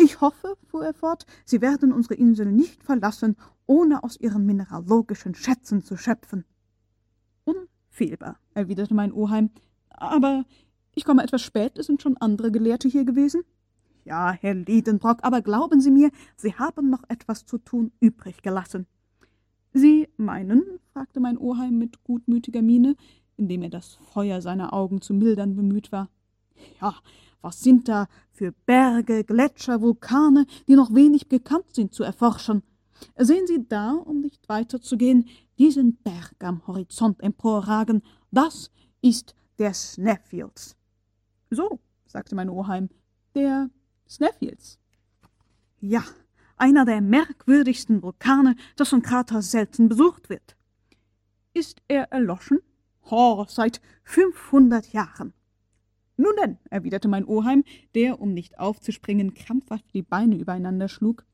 [0.00, 3.36] Ich hoffe, fuhr er fort, Sie werden unsere Insel nicht verlassen,
[3.66, 6.44] ohne aus ihren mineralogischen Schätzen zu schöpfen.
[7.44, 9.50] Unfehlbar, erwiderte mein Oheim,
[9.90, 10.44] aber
[10.94, 13.42] ich komme etwas spät, es sind schon andere Gelehrte hier gewesen.
[14.04, 18.86] Ja, Herr Liedenbrock, aber glauben Sie mir, Sie haben noch etwas zu tun übrig gelassen.
[19.74, 20.62] Sie meinen?
[20.92, 22.94] fragte mein Oheim mit gutmütiger Miene,
[23.36, 26.08] indem er das Feuer seiner Augen zu mildern bemüht war.
[26.80, 26.94] Ja,
[27.42, 32.62] was sind da für Berge, Gletscher, Vulkane, die noch wenig gekannt sind, zu erforschen?
[33.18, 38.02] Sehen Sie da, um nicht weiterzugehen, diesen Berg am Horizont emporragen?
[38.30, 38.70] Das
[39.02, 40.76] ist der Sneffields.
[41.50, 42.90] So, sagte mein Oheim,
[43.34, 43.70] der
[44.08, 44.78] Sneffields.
[45.80, 46.04] Ja,
[46.56, 50.56] einer der merkwürdigsten Vulkane, das von Krater selten besucht wird.
[51.52, 52.60] Ist er erloschen?
[53.10, 55.32] Oh, seit fünfhundert Jahren.
[56.16, 57.64] Nun denn, erwiderte mein Oheim,
[57.94, 61.24] der, um nicht aufzuspringen, krampfhaft die Beine übereinander schlug.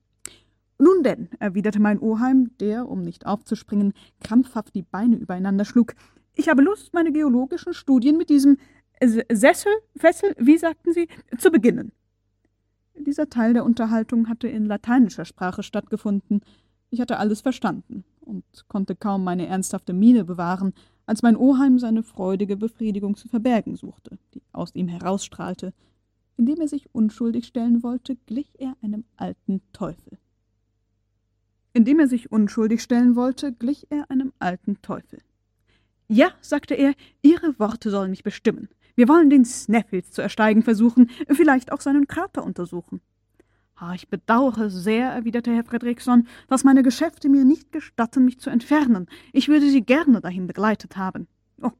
[0.79, 5.95] Nun denn, erwiderte mein Oheim, der, um nicht aufzuspringen, krampfhaft die Beine übereinander schlug,
[6.35, 8.57] ich habe Lust, meine geologischen Studien mit diesem
[9.31, 11.93] Sessel, Fessel, wie sagten Sie, zu beginnen.
[13.05, 16.43] Dieser Teil der Unterhaltung hatte in lateinischer Sprache stattgefunden.
[16.91, 20.75] Ich hatte alles verstanden und konnte kaum meine ernsthafte Miene bewahren,
[21.07, 25.73] als mein Oheim seine freudige Befriedigung zu verbergen suchte, die aus ihm herausstrahlte.
[26.37, 30.19] Indem er sich unschuldig stellen wollte, glich er einem alten Teufel.
[31.73, 35.21] Indem er sich unschuldig stellen wollte, glich er einem alten Teufel.
[36.09, 38.69] Ja, sagte er, Ihre Worte sollen mich bestimmen.
[39.01, 43.01] Wir wollen den Sneffels zu ersteigen versuchen, vielleicht auch seinen Krater untersuchen.
[43.95, 49.07] Ich bedauere sehr, erwiderte Herr Fredriksson, dass meine Geschäfte mir nicht gestatten, mich zu entfernen.
[49.33, 51.29] Ich würde Sie gerne dahin begleitet haben.
[51.63, 51.71] Oh,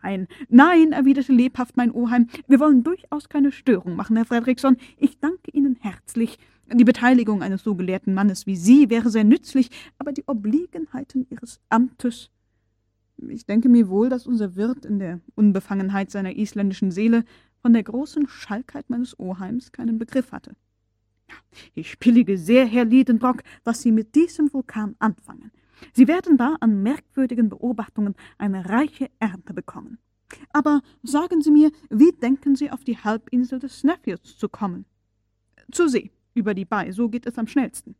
[0.00, 2.28] nein, nein, erwiderte lebhaft mein Oheim.
[2.46, 4.76] Wir wollen durchaus keine Störung machen, Herr Fredriksson.
[4.96, 6.38] Ich danke Ihnen herzlich.
[6.72, 11.58] Die Beteiligung eines so gelehrten Mannes wie Sie wäre sehr nützlich, aber die Obliegenheiten Ihres
[11.68, 12.30] Amtes
[13.28, 17.24] ich denke mir wohl, dass unser Wirt in der Unbefangenheit seiner isländischen Seele
[17.60, 20.56] von der großen Schalkheit meines Oheims keinen Begriff hatte.
[21.74, 25.52] Ich billige sehr, Herr Liedenbrock, was Sie mit diesem Vulkan anfangen.
[25.92, 29.98] Sie werden da an merkwürdigen Beobachtungen eine reiche Ernte bekommen.
[30.52, 34.84] Aber sagen Sie mir, wie denken Sie auf die Halbinsel des Sneffields zu kommen?
[35.72, 37.94] Zur See, über die Bay, so geht es am schnellsten.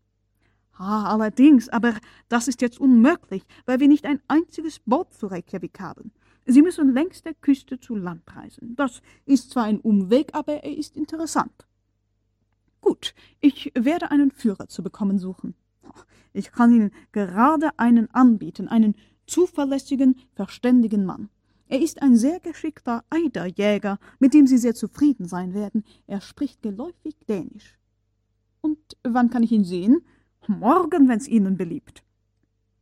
[0.75, 1.95] Ah, allerdings, aber
[2.29, 6.13] das ist jetzt unmöglich, weil wir nicht ein einziges Boot zu Reykjavik haben.
[6.47, 8.75] Sie müssen längs der Küste zu Land reisen.
[8.77, 11.67] Das ist zwar ein Umweg, aber er ist interessant.
[12.81, 15.55] Gut, ich werde einen Führer zu bekommen suchen.
[16.33, 18.95] Ich kann Ihnen gerade einen anbieten, einen
[19.27, 21.29] zuverlässigen, verständigen Mann.
[21.69, 25.85] Er ist ein sehr geschickter Eiderjäger, mit dem Sie sehr zufrieden sein werden.
[26.07, 27.79] Er spricht geläufig Dänisch.
[28.61, 30.03] Und wann kann ich ihn sehen?
[30.47, 32.03] Morgen, wenn's Ihnen beliebt.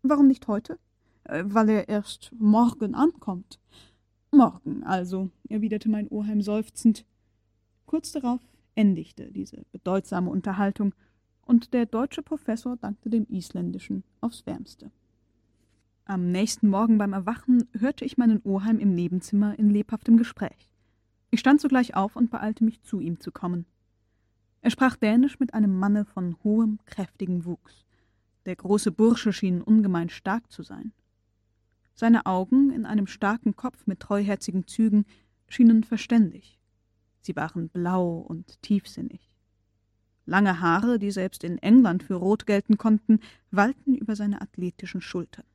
[0.03, 0.79] Warum nicht heute?
[1.25, 3.59] Äh, weil er erst morgen ankommt.
[4.31, 7.05] Morgen also, erwiderte mein Oheim seufzend.
[7.87, 8.40] Kurz darauf
[8.75, 10.94] endigte diese bedeutsame Unterhaltung,
[11.49, 14.90] und der deutsche Professor dankte dem Isländischen aufs Wärmste.
[16.05, 20.71] Am nächsten Morgen beim Erwachen hörte ich meinen Oheim im Nebenzimmer in lebhaftem Gespräch.
[21.31, 23.64] Ich stand sogleich auf und beeilte mich, zu ihm zu kommen.
[24.68, 27.87] Er sprach Dänisch mit einem Manne von hohem, kräftigem Wuchs.
[28.44, 30.92] Der große Bursche schien ungemein stark zu sein.
[31.94, 35.07] Seine Augen, in einem starken Kopf mit treuherzigen Zügen,
[35.48, 36.61] schienen verständig.
[37.22, 39.33] Sie waren blau und tiefsinnig.
[40.26, 45.46] Lange Haare, die selbst in England für rot gelten konnten, wallten über seine athletischen Schultern.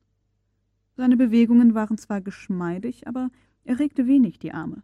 [0.96, 3.30] Seine Bewegungen waren zwar geschmeidig, aber
[3.62, 4.82] er regte wenig die Arme.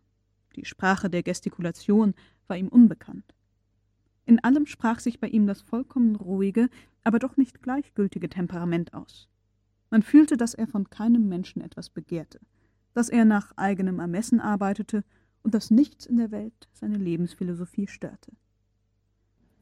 [0.54, 2.14] Die Sprache der Gestikulation
[2.46, 3.34] war ihm unbekannt.
[4.30, 6.68] In allem sprach sich bei ihm das vollkommen ruhige,
[7.02, 9.28] aber doch nicht gleichgültige Temperament aus.
[9.90, 12.38] Man fühlte, dass er von keinem Menschen etwas begehrte,
[12.94, 15.02] dass er nach eigenem Ermessen arbeitete
[15.42, 18.30] und dass nichts in der Welt seine Lebensphilosophie störte.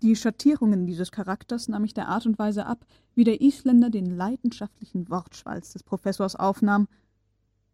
[0.02, 4.04] Die Schattierungen dieses Charakters nahm ich der Art und Weise ab, wie der Isländer den
[4.04, 6.88] leidenschaftlichen Wortschwalz des Professors aufnahm.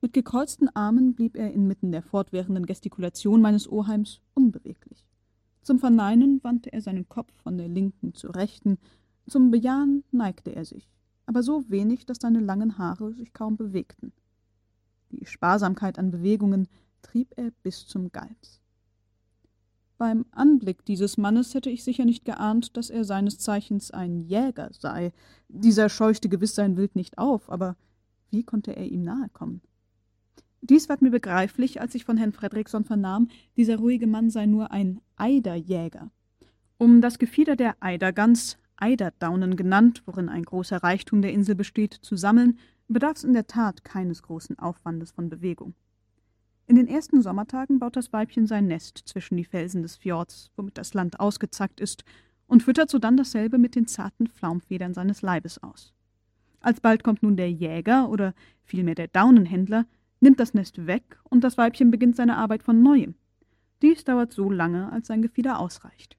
[0.00, 5.04] Mit gekreuzten Armen blieb er inmitten der fortwährenden Gestikulation meines Oheims unbeweglich.
[5.64, 8.78] Zum Verneinen wandte er seinen Kopf von der linken zur rechten,
[9.26, 10.90] zum Bejahen neigte er sich,
[11.24, 14.12] aber so wenig, dass seine langen Haare sich kaum bewegten.
[15.10, 16.68] Die Sparsamkeit an Bewegungen
[17.00, 18.60] trieb er bis zum Geiz.
[19.96, 24.68] Beim Anblick dieses Mannes hätte ich sicher nicht geahnt, dass er seines Zeichens ein Jäger
[24.72, 25.14] sei.
[25.48, 27.76] Dieser scheuchte gewiss sein Wild nicht auf, aber
[28.30, 29.62] wie konnte er ihm nahe kommen?
[30.66, 34.70] Dies ward mir begreiflich, als ich von Herrn Fredriksson vernahm, dieser ruhige Mann sei nur
[34.70, 36.10] ein Eiderjäger.
[36.78, 42.16] Um das Gefieder der Eidergans, Eiderdaunen genannt, worin ein großer Reichtum der Insel besteht, zu
[42.16, 45.74] sammeln, bedarf es in der Tat keines großen Aufwandes von Bewegung.
[46.66, 50.78] In den ersten Sommertagen baut das Weibchen sein Nest zwischen die Felsen des Fjords, womit
[50.78, 52.04] das Land ausgezackt ist,
[52.46, 55.92] und füttert sodann dasselbe mit den zarten Flaumfedern seines Leibes aus.
[56.60, 59.84] Alsbald kommt nun der Jäger oder vielmehr der Daunenhändler,
[60.24, 63.14] nimmt das Nest weg und das Weibchen beginnt seine Arbeit von neuem.
[63.80, 66.16] Dies dauert so lange, als sein Gefieder ausreicht.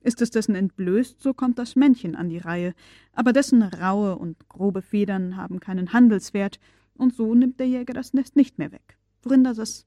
[0.00, 2.74] Ist es dessen entblößt, so kommt das Männchen an die Reihe,
[3.12, 6.58] aber dessen raue und grobe Federn haben keinen Handelswert,
[6.94, 9.86] und so nimmt der Jäger das Nest nicht mehr weg worin, das,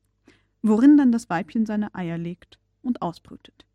[0.61, 3.65] worin dann das Weibchen seine Eier legt und ausbrütet.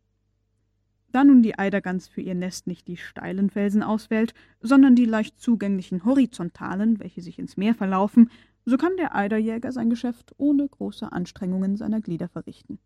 [1.11, 5.39] Da nun die Eidergans für ihr Nest nicht die steilen Felsen auswählt, sondern die leicht
[5.39, 8.29] zugänglichen horizontalen, welche sich ins Meer verlaufen,
[8.65, 12.79] so kann der Eiderjäger sein Geschäft ohne große Anstrengungen seiner Glieder verrichten.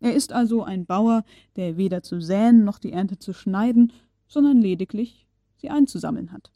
[0.00, 1.24] Er ist also ein Bauer,
[1.56, 3.92] der weder zu säen noch die Ernte zu schneiden,
[4.26, 6.52] sondern lediglich sie einzusammeln hat.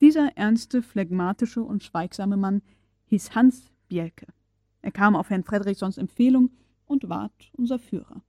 [0.00, 2.62] Dieser ernste, phlegmatische und schweigsame Mann
[3.06, 4.26] hieß Hans Bjelke.
[4.82, 6.50] Er kam auf Herrn Fredriksons Empfehlung
[6.86, 8.22] und ward unser Führer.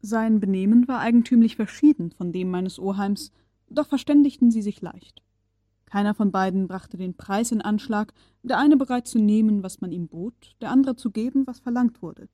[0.00, 3.32] Sein Benehmen war eigentümlich verschieden von dem meines Oheims,
[3.68, 5.23] doch verständigten sie sich leicht.
[5.94, 9.92] Keiner von beiden brachte den Preis in Anschlag, der eine bereit zu nehmen, was man
[9.92, 12.28] ihm bot, der andere zu geben, was verlangt wurde.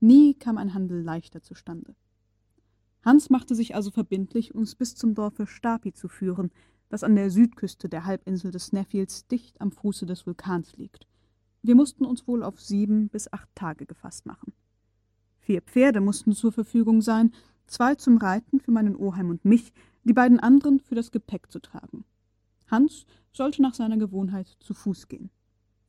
[0.00, 1.96] Nie kam ein Handel leichter zustande.
[3.02, 6.50] Hans machte sich also verbindlich, uns bis zum Dorfe Stapi zu führen,
[6.90, 11.06] das an der Südküste der Halbinsel des Sneffields dicht am Fuße des Vulkans liegt.
[11.62, 14.52] Wir mussten uns wohl auf sieben bis acht Tage gefasst machen.
[15.38, 17.32] Vier Pferde mussten zur Verfügung sein,
[17.66, 19.72] zwei zum Reiten für meinen Oheim und mich,
[20.04, 22.04] die beiden anderen für das Gepäck zu tragen.
[22.66, 25.30] Hans sollte nach seiner Gewohnheit zu Fuß gehen.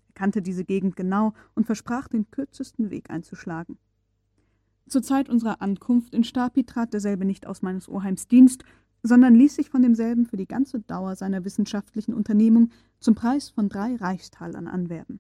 [0.10, 3.78] Er kannte diese Gegend genau und versprach, den kürzesten Weg einzuschlagen.
[4.88, 8.64] Zur Zeit unserer Ankunft in Stapi trat derselbe nicht aus meines Oheims Dienst,
[9.04, 13.70] sondern ließ sich von demselben für die ganze Dauer seiner wissenschaftlichen Unternehmung zum Preis von
[13.70, 15.20] drei Reichstalern anwerben.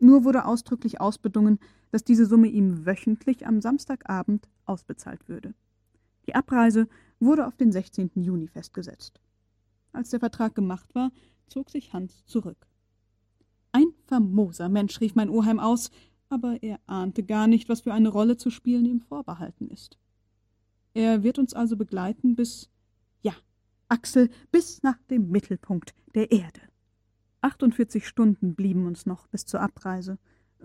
[0.00, 1.58] Nur wurde ausdrücklich ausbedungen,
[1.90, 5.54] dass diese Summe ihm wöchentlich am Samstagabend ausbezahlt würde.
[6.26, 6.88] Die Abreise
[7.20, 8.10] wurde auf den 16.
[8.16, 9.20] Juni festgesetzt.
[9.94, 11.12] Als der Vertrag gemacht war,
[11.46, 12.66] zog sich Hans zurück.
[13.72, 15.90] Ein famoser Mensch, rief mein Oheim aus,
[16.28, 19.98] aber er ahnte gar nicht, was für eine Rolle zu spielen ihm vorbehalten ist.
[20.94, 22.70] Er wird uns also begleiten bis,
[23.22, 23.32] ja,
[23.88, 26.60] Achsel bis nach dem Mittelpunkt der Erde.
[27.40, 30.18] 48 Stunden blieben uns noch bis zur Abreise.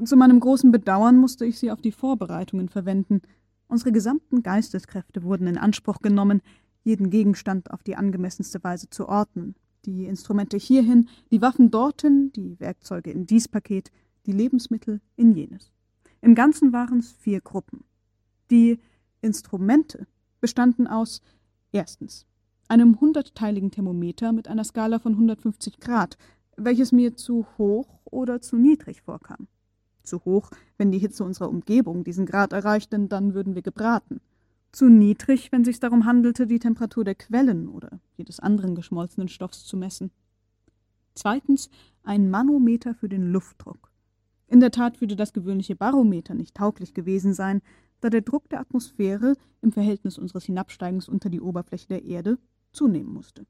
[0.03, 3.21] Zu meinem großen Bedauern musste ich sie auf die Vorbereitungen verwenden.
[3.67, 6.41] Unsere gesamten Geisteskräfte wurden in Anspruch genommen,
[6.83, 9.55] jeden Gegenstand auf die angemessenste Weise zu ordnen.
[9.85, 13.91] Die Instrumente hierhin, die Waffen dorthin, die Werkzeuge in dies Paket,
[14.25, 15.71] die Lebensmittel in jenes.
[16.21, 17.83] Im Ganzen waren es vier Gruppen.
[18.51, 18.79] Die
[19.21, 20.07] Instrumente
[20.41, 21.21] bestanden aus
[21.71, 22.25] erstens
[22.69, 26.17] einem hundertteiligen Thermometer mit einer Skala von 150 Grad,
[26.55, 29.47] welches mir zu hoch oder zu niedrig vorkam.
[30.03, 34.21] Zu hoch, wenn die Hitze unserer Umgebung diesen Grad erreicht, denn dann würden wir gebraten.
[34.71, 39.65] Zu niedrig, wenn sich's darum handelte, die Temperatur der Quellen oder jedes anderen geschmolzenen Stoffs
[39.65, 40.11] zu messen.
[41.15, 41.69] Zweitens
[42.03, 43.91] ein Manometer für den Luftdruck.
[44.47, 47.61] In der Tat würde das gewöhnliche Barometer nicht tauglich gewesen sein,
[48.01, 52.37] da der Druck der Atmosphäre im Verhältnis unseres Hinabsteigens unter die Oberfläche der Erde
[52.71, 53.45] zunehmen musste.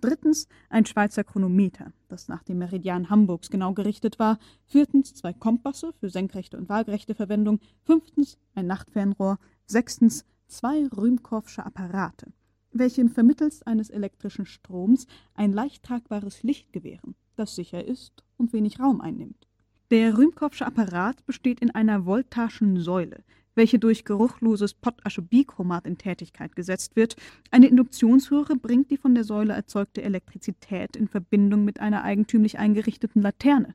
[0.00, 4.38] Drittens ein Schweizer Chronometer, das nach dem Meridian Hamburgs genau gerichtet war.
[4.66, 7.60] Viertens zwei Kompasse für senkrechte und waagerechte Verwendung.
[7.82, 9.38] Fünftens ein Nachtfernrohr.
[9.66, 12.32] Sechstens zwei Rühmkorffsche Apparate,
[12.72, 18.80] welche vermittels eines elektrischen Stroms ein leicht tragbares Licht gewähren, das sicher ist und wenig
[18.80, 19.46] Raum einnimmt.
[19.90, 23.22] Der Rühmkorffsche Apparat besteht in einer voltaschen Säule,
[23.54, 27.16] welche durch geruchloses Potaschebikromat in Tätigkeit gesetzt wird.
[27.50, 33.22] Eine Induktionsröhre bringt die von der Säule erzeugte Elektrizität in Verbindung mit einer eigentümlich eingerichteten
[33.22, 33.74] Laterne.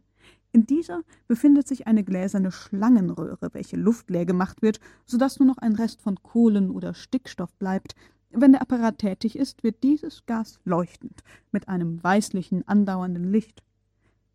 [0.53, 5.57] In dieser befindet sich eine gläserne Schlangenröhre, welche luftleer gemacht wird, so dass nur noch
[5.57, 7.95] ein Rest von Kohlen oder Stickstoff bleibt.
[8.31, 13.63] Wenn der Apparat tätig ist, wird dieses Gas leuchtend, mit einem weißlichen, andauernden Licht.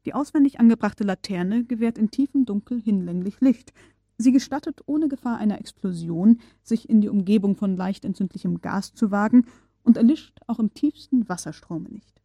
[0.07, 3.73] Die auswendig angebrachte Laterne gewährt in tiefem Dunkel hinlänglich Licht,
[4.19, 9.11] Sie gestattet ohne Gefahr einer Explosion, sich in die Umgebung von leicht entzündlichem Gas zu
[9.11, 9.45] wagen
[9.83, 12.23] und erlischt auch im tiefsten Wasserstrome nicht.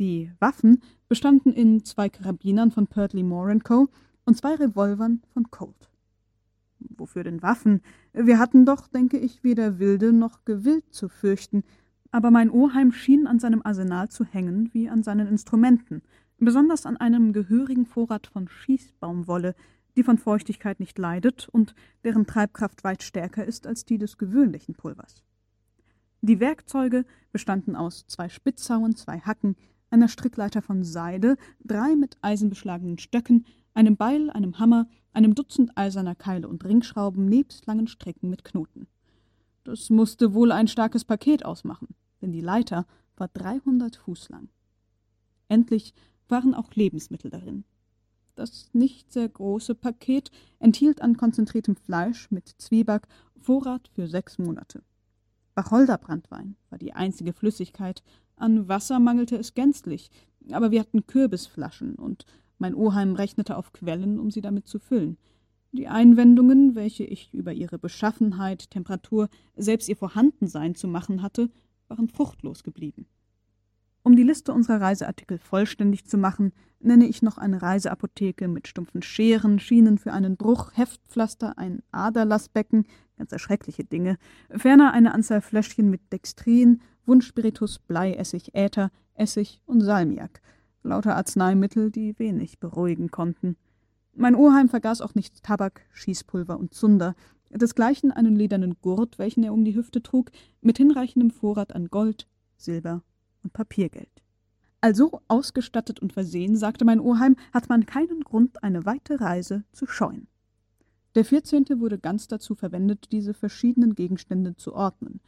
[0.00, 3.90] Die Waffen bestanden in zwei Karabinern von Purtley Moore Co.
[4.24, 5.90] und zwei Revolvern von Colt.
[6.78, 7.82] Wofür denn Waffen?
[8.14, 11.64] Wir hatten doch, denke ich, weder Wilde noch Gewild zu fürchten,
[12.10, 16.00] aber mein Oheim schien an seinem Arsenal zu hängen wie an seinen Instrumenten,
[16.38, 19.54] besonders an einem gehörigen Vorrat von Schießbaumwolle,
[19.96, 24.74] die von Feuchtigkeit nicht leidet und deren Treibkraft weit stärker ist als die des gewöhnlichen
[24.74, 25.22] Pulvers.
[26.22, 29.56] Die Werkzeuge bestanden aus zwei Spitzhauen, zwei Hacken,
[29.90, 35.76] einer Strickleiter von Seide, drei mit Eisen beschlagenen Stöcken, einem Beil, einem Hammer, einem Dutzend
[35.76, 38.86] eiserner Keile und Ringschrauben nebst langen Stricken mit Knoten.
[39.64, 41.88] Das musste wohl ein starkes Paket ausmachen,
[42.22, 44.48] denn die Leiter war dreihundert Fuß lang.
[45.48, 45.94] Endlich
[46.28, 47.64] waren auch Lebensmittel darin.
[48.36, 53.06] Das nicht sehr große Paket enthielt an konzentriertem Fleisch mit Zwieback
[53.38, 54.82] Vorrat für sechs Monate.
[55.54, 58.02] Wacholderbranntwein war die einzige Flüssigkeit,
[58.40, 60.10] an Wasser mangelte es gänzlich,
[60.50, 62.26] aber wir hatten Kürbisflaschen, und
[62.58, 65.16] mein Oheim rechnete auf Quellen, um sie damit zu füllen.
[65.72, 71.50] Die Einwendungen, welche ich über ihre Beschaffenheit, Temperatur, selbst ihr Vorhandensein zu machen hatte,
[71.88, 73.06] waren fruchtlos geblieben.
[74.02, 79.02] Um die Liste unserer Reiseartikel vollständig zu machen, nenne ich noch eine Reiseapotheke mit stumpfen
[79.02, 82.86] Scheren, Schienen für einen Bruch, Heftpflaster, ein Aderlassbecken,
[83.18, 84.16] ganz erschreckliche Dinge,
[84.50, 90.40] ferner eine Anzahl Fläschchen mit Dextrin, Wundspiritus, Bleiessig, Äther, Essig und Salmiak,
[90.82, 93.56] lauter Arzneimittel, die wenig beruhigen konnten.
[94.14, 97.14] Mein Oheim vergaß auch nicht Tabak, Schießpulver und Zunder,
[97.50, 100.30] desgleichen einen ledernen Gurt, welchen er um die Hüfte trug,
[100.62, 103.02] mit hinreichendem Vorrat an Gold, Silber
[103.42, 104.22] und Papiergeld.
[104.80, 109.86] Also ausgestattet und versehen, sagte mein Oheim, hat man keinen Grund, eine weite Reise zu
[109.86, 110.26] scheuen.
[111.14, 115.20] Der vierzehnte wurde ganz dazu verwendet, diese verschiedenen Gegenstände zu ordnen.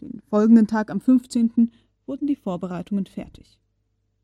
[0.00, 1.72] Den folgenden Tag am fünfzehnten
[2.06, 3.60] wurden die Vorbereitungen fertig.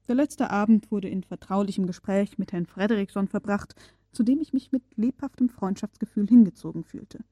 [0.08, 3.74] Der letzte Abend wurde in vertraulichem Gespräch mit Herrn Frederiksson verbracht,
[4.12, 7.24] zu dem ich mich mit lebhaftem Freundschaftsgefühl hingezogen fühlte.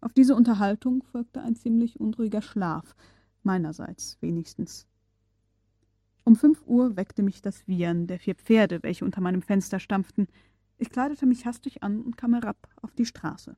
[0.00, 2.96] Auf diese Unterhaltung folgte ein ziemlich unruhiger Schlaf,
[3.42, 4.86] meinerseits wenigstens.
[6.28, 10.28] Um fünf Uhr weckte mich das Wiehern der vier Pferde, welche unter meinem Fenster stampften.
[10.76, 13.56] Ich kleidete mich hastig an und kam herab auf die Straße.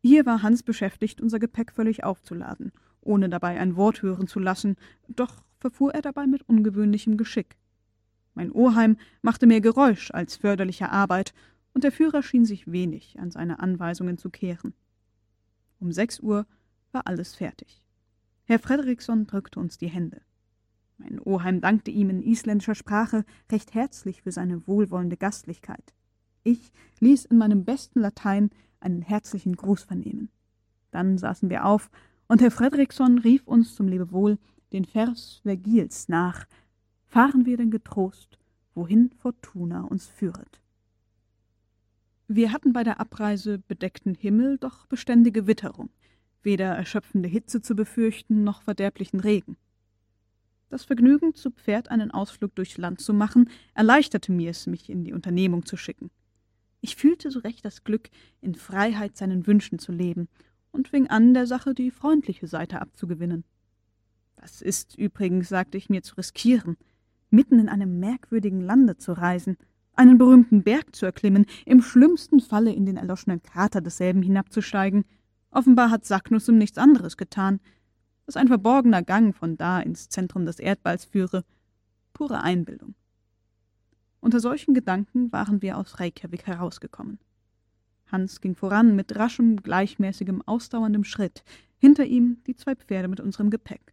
[0.00, 4.74] Hier war Hans beschäftigt, unser Gepäck völlig aufzuladen, ohne dabei ein Wort hören zu lassen,
[5.06, 7.56] doch verfuhr er dabei mit ungewöhnlichem Geschick.
[8.34, 11.32] Mein Oheim machte mehr Geräusch als förderliche Arbeit,
[11.74, 14.74] und der Führer schien sich wenig an seine Anweisungen zu kehren.
[15.78, 16.44] Um sechs Uhr
[16.90, 17.84] war alles fertig.
[18.46, 20.22] Herr Frederiksson drückte uns die Hände.
[20.98, 25.94] Mein Oheim dankte ihm in isländischer Sprache recht herzlich für seine wohlwollende Gastlichkeit.
[26.44, 30.30] Ich ließ in meinem besten Latein einen herzlichen Gruß vernehmen.
[30.90, 31.90] Dann saßen wir auf,
[32.28, 34.38] und Herr Fredriksson rief uns zum Lebewohl
[34.72, 36.46] den Vers Vergils nach,
[37.04, 38.38] fahren wir denn getrost,
[38.74, 40.62] wohin Fortuna uns führet.
[42.28, 45.90] Wir hatten bei der Abreise bedeckten Himmel, doch beständige Witterung,
[46.42, 49.56] weder erschöpfende Hitze zu befürchten, noch verderblichen Regen.
[50.72, 55.04] Das Vergnügen, zu Pferd einen Ausflug durchs Land zu machen, erleichterte mir es, mich in
[55.04, 56.10] die Unternehmung zu schicken.
[56.80, 58.08] Ich fühlte so recht das Glück,
[58.40, 60.28] in Freiheit seinen Wünschen zu leben,
[60.70, 63.44] und fing an, der Sache die freundliche Seite abzugewinnen.
[64.36, 66.78] Was ist übrigens, sagte ich mir, zu riskieren,
[67.28, 69.58] mitten in einem merkwürdigen Lande zu reisen,
[69.92, 75.04] einen berühmten Berg zu erklimmen, im schlimmsten Falle in den erloschenen Krater desselben hinabzusteigen.
[75.50, 77.60] Offenbar hat Saknussem nichts anderes getan,
[78.32, 81.44] dass ein verborgener Gang von da ins Zentrum des Erdballs führe.
[82.14, 82.94] Pure Einbildung.
[84.20, 87.18] Unter solchen Gedanken waren wir aus Reykjavik herausgekommen.
[88.10, 91.44] Hans ging voran mit raschem, gleichmäßigem, ausdauerndem Schritt,
[91.76, 93.92] hinter ihm die zwei Pferde mit unserem Gepäck.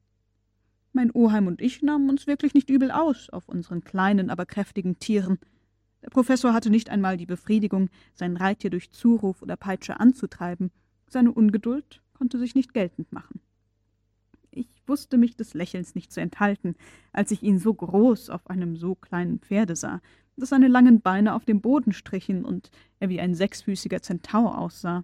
[0.93, 4.99] Mein Oheim und ich nahmen uns wirklich nicht übel aus auf unseren kleinen, aber kräftigen
[4.99, 5.37] Tieren.
[6.01, 10.71] Der Professor hatte nicht einmal die Befriedigung, sein Reittier durch Zuruf oder Peitsche anzutreiben.
[11.07, 13.41] Seine Ungeduld konnte sich nicht geltend machen.
[14.51, 16.75] Ich wusste mich des Lächelns nicht zu enthalten,
[17.13, 20.01] als ich ihn so groß auf einem so kleinen Pferde sah,
[20.37, 25.03] dass seine langen Beine auf dem Boden strichen und er wie ein sechsfüßiger Zentaur aussah.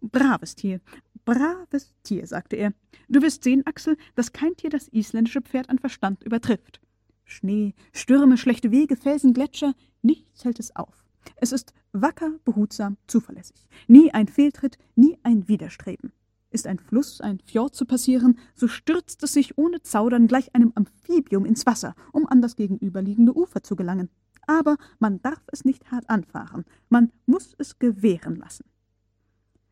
[0.00, 0.80] Braves Tier,
[1.24, 2.72] braves Tier, sagte er.
[3.08, 6.80] Du wirst sehen, Axel, dass kein Tier das isländische Pferd an Verstand übertrifft.
[7.24, 11.04] Schnee, Stürme, schlechte Wege, Felsen, Gletscher, nichts hält es auf.
[11.36, 13.68] Es ist wacker, behutsam, zuverlässig.
[13.86, 16.12] Nie ein Fehltritt, nie ein Widerstreben.
[16.52, 20.72] Ist ein Fluss, ein Fjord zu passieren, so stürzt es sich ohne Zaudern gleich einem
[20.74, 24.10] Amphibium ins Wasser, um an das gegenüberliegende Ufer zu gelangen.
[24.46, 28.64] Aber man darf es nicht hart anfahren, man muss es gewähren lassen.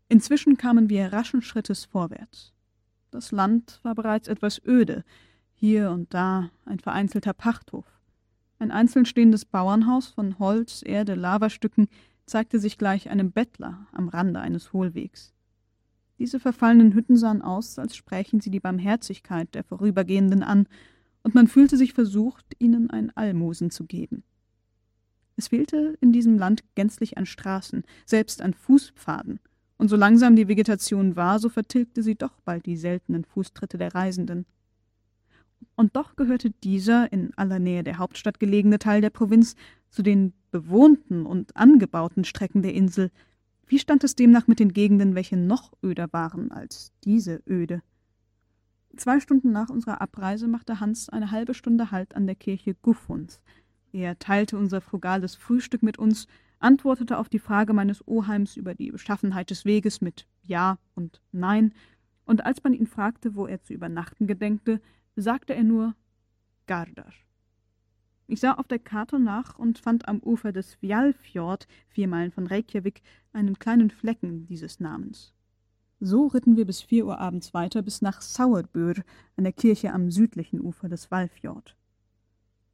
[0.08, 2.54] Inzwischen kamen wir raschen Schrittes vorwärts.
[3.10, 5.04] Das Land war bereits etwas öde,
[5.52, 7.84] hier und da ein vereinzelter Pachthof.
[8.58, 11.88] Ein einzeln stehendes Bauernhaus von Holz, Erde, Lavastücken
[12.24, 15.34] zeigte sich gleich einem Bettler am Rande eines Hohlwegs.
[16.20, 20.66] Diese verfallenen Hütten sahen aus, als sprächen sie die Barmherzigkeit der Vorübergehenden an,
[21.22, 24.22] und man fühlte sich versucht, ihnen ein Almosen zu geben.
[25.36, 29.40] Es fehlte in diesem Land gänzlich an Straßen, selbst an Fußpfaden,
[29.78, 33.94] und so langsam die Vegetation war, so vertilgte sie doch bald die seltenen Fußtritte der
[33.94, 34.44] Reisenden.
[35.74, 39.56] Und doch gehörte dieser in aller Nähe der Hauptstadt gelegene Teil der Provinz
[39.88, 43.10] zu den bewohnten und angebauten Strecken der Insel,
[43.70, 47.82] wie stand es demnach mit den Gegenden, welche noch öder waren als diese öde?
[48.96, 53.40] Zwei Stunden nach unserer Abreise machte Hans eine halbe Stunde Halt an der Kirche Guffuns.
[53.92, 56.26] Er teilte unser frugales Frühstück mit uns,
[56.58, 61.72] antwortete auf die Frage meines Oheims über die Beschaffenheit des Weges mit Ja und Nein,
[62.24, 64.80] und als man ihn fragte, wo er zu übernachten gedenkte,
[65.14, 65.94] sagte er nur
[66.66, 67.12] Gardar.
[68.30, 72.46] Ich sah auf der Karte nach und fand am Ufer des Fjalfjord, vier Meilen von
[72.46, 73.02] Reykjavik,
[73.32, 75.32] einen kleinen Flecken dieses Namens.
[75.98, 78.94] So ritten wir bis vier Uhr abends weiter bis nach Sauerbür,
[79.36, 81.76] einer Kirche am südlichen Ufer des Wallfjord.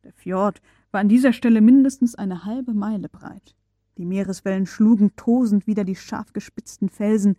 [0.05, 3.57] Der Fjord war an dieser Stelle mindestens eine halbe Meile breit.
[3.97, 7.35] Die Meereswellen schlugen tosend wider die scharf gespitzten Felsen.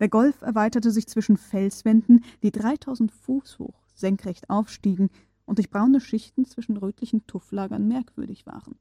[0.00, 5.10] Der Golf erweiterte sich zwischen Felswänden, die dreitausend Fuß hoch senkrecht aufstiegen
[5.48, 8.76] und durch braune Schichten zwischen rötlichen Tufflagern merkwürdig waren.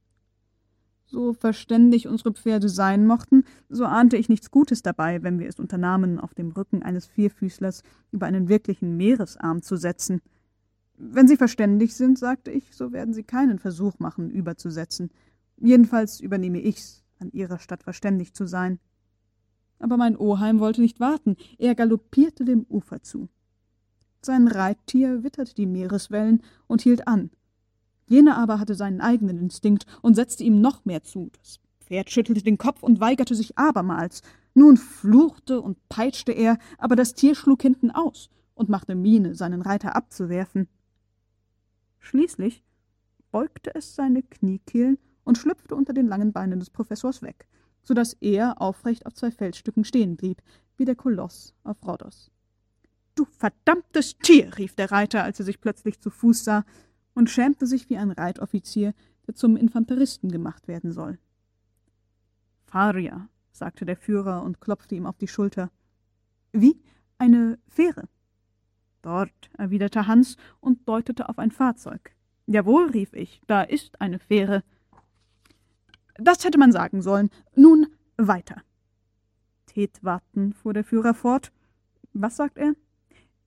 [1.05, 5.59] So verständig unsere Pferde sein mochten, so ahnte ich nichts Gutes dabei, wenn wir es
[5.59, 10.21] unternahmen, auf dem Rücken eines Vierfüßlers über einen wirklichen Meeresarm zu setzen.
[10.97, 15.09] Wenn sie verständig sind, sagte ich, so werden sie keinen Versuch machen, überzusetzen.
[15.55, 18.79] Jedenfalls übernehme ich's, an ihrer Stadt verständig zu sein.
[19.79, 23.29] Aber mein Oheim wollte nicht warten, er galoppierte dem Ufer zu.
[24.21, 27.29] Sein Reittier witterte die Meereswellen und hielt an.
[28.07, 31.29] Jener aber hatte seinen eigenen Instinkt und setzte ihm noch mehr zu.
[31.37, 34.21] Das Pferd schüttelte den Kopf und weigerte sich abermals.
[34.53, 39.61] Nun fluchte und peitschte er, aber das Tier schlug hinten aus und machte Miene, seinen
[39.61, 40.67] Reiter abzuwerfen.
[41.99, 42.63] Schließlich
[43.31, 47.47] beugte es seine Kniekehlen und schlüpfte unter den langen Beinen des Professors weg,
[47.83, 50.41] so dass er aufrecht auf zwei Felsstücken stehen blieb,
[50.77, 52.31] wie der Koloss auf Rhodos.
[53.17, 56.63] Du verdammtes Tier, rief der Reiter, als er sich plötzlich zu Fuß sah,
[57.15, 58.93] und schämte sich wie ein Reitoffizier,
[59.25, 61.17] der zum Infanteristen gemacht werden soll.
[62.67, 65.71] Faria, sagte der Führer und klopfte ihm auf die Schulter.
[66.51, 66.79] Wie?
[67.17, 68.07] Eine Fähre?
[69.01, 72.15] Dort, erwiderte Hans und deutete auf ein Fahrzeug.
[72.45, 74.63] Jawohl, rief ich, da ist eine Fähre.
[76.19, 77.31] Das hätte man sagen sollen.
[77.55, 78.61] Nun weiter.
[79.65, 81.51] Tät warten, fuhr der Führer fort.
[82.13, 82.75] Was sagt er?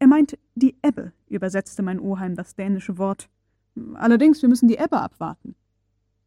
[0.00, 3.28] Er meint die Ebbe, übersetzte mein Oheim das dänische Wort.
[3.94, 5.54] Allerdings, wir müssen die Ebbe abwarten.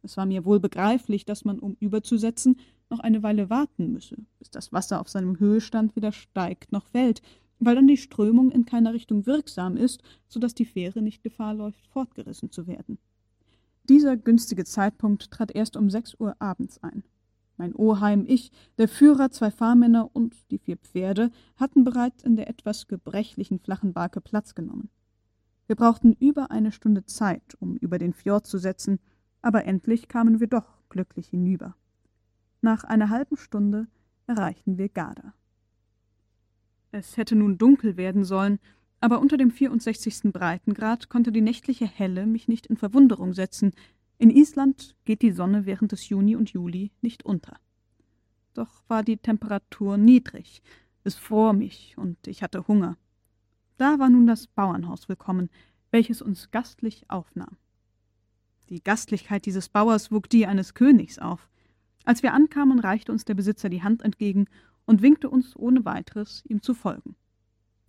[0.04, 2.56] Es war mir wohl begreiflich, dass man, um überzusetzen,
[2.88, 7.20] noch eine Weile warten müsse, bis das Wasser auf seinem Höhestand weder steigt noch fällt,
[7.58, 11.54] weil dann die Strömung in keiner Richtung wirksam ist, so dass die Fähre nicht Gefahr
[11.54, 12.98] läuft, fortgerissen zu werden.
[13.88, 17.02] Dieser günstige Zeitpunkt trat erst um sechs Uhr abends ein.
[17.56, 22.48] Mein Oheim, ich, der Führer, zwei Fahrmänner und die vier Pferde hatten bereits in der
[22.48, 24.90] etwas gebrechlichen flachen Barke Platz genommen.
[25.66, 28.98] Wir brauchten über eine Stunde Zeit, um über den Fjord zu setzen,
[29.40, 31.76] aber endlich kamen wir doch glücklich hinüber.
[32.60, 33.86] Nach einer halben Stunde
[34.26, 35.34] erreichten wir Garda.
[36.90, 38.58] Es hätte nun dunkel werden sollen,
[39.00, 40.32] aber unter dem 64.
[40.32, 43.72] Breitengrad konnte die nächtliche Helle mich nicht in Verwunderung setzen.
[44.16, 47.58] In Island geht die Sonne während des Juni und Juli nicht unter.
[48.54, 50.62] Doch war die Temperatur niedrig,
[51.02, 52.96] es fror mich und ich hatte Hunger.
[53.76, 55.50] Da war nun das Bauernhaus willkommen,
[55.90, 57.56] welches uns gastlich aufnahm.
[58.68, 61.50] Die Gastlichkeit dieses Bauers wog die eines Königs auf.
[62.04, 64.46] Als wir ankamen, reichte uns der Besitzer die Hand entgegen
[64.86, 67.16] und winkte uns ohne weiteres, ihm zu folgen.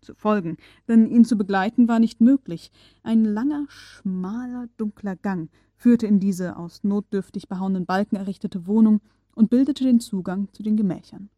[0.02, 0.58] Zu folgen,
[0.88, 2.72] denn ihn zu begleiten war nicht möglich.
[3.04, 9.02] Ein langer, schmaler, dunkler Gang führte in diese aus notdürftig behauenen Balken errichtete Wohnung
[9.36, 11.30] und bildete den Zugang zu den Gemächern.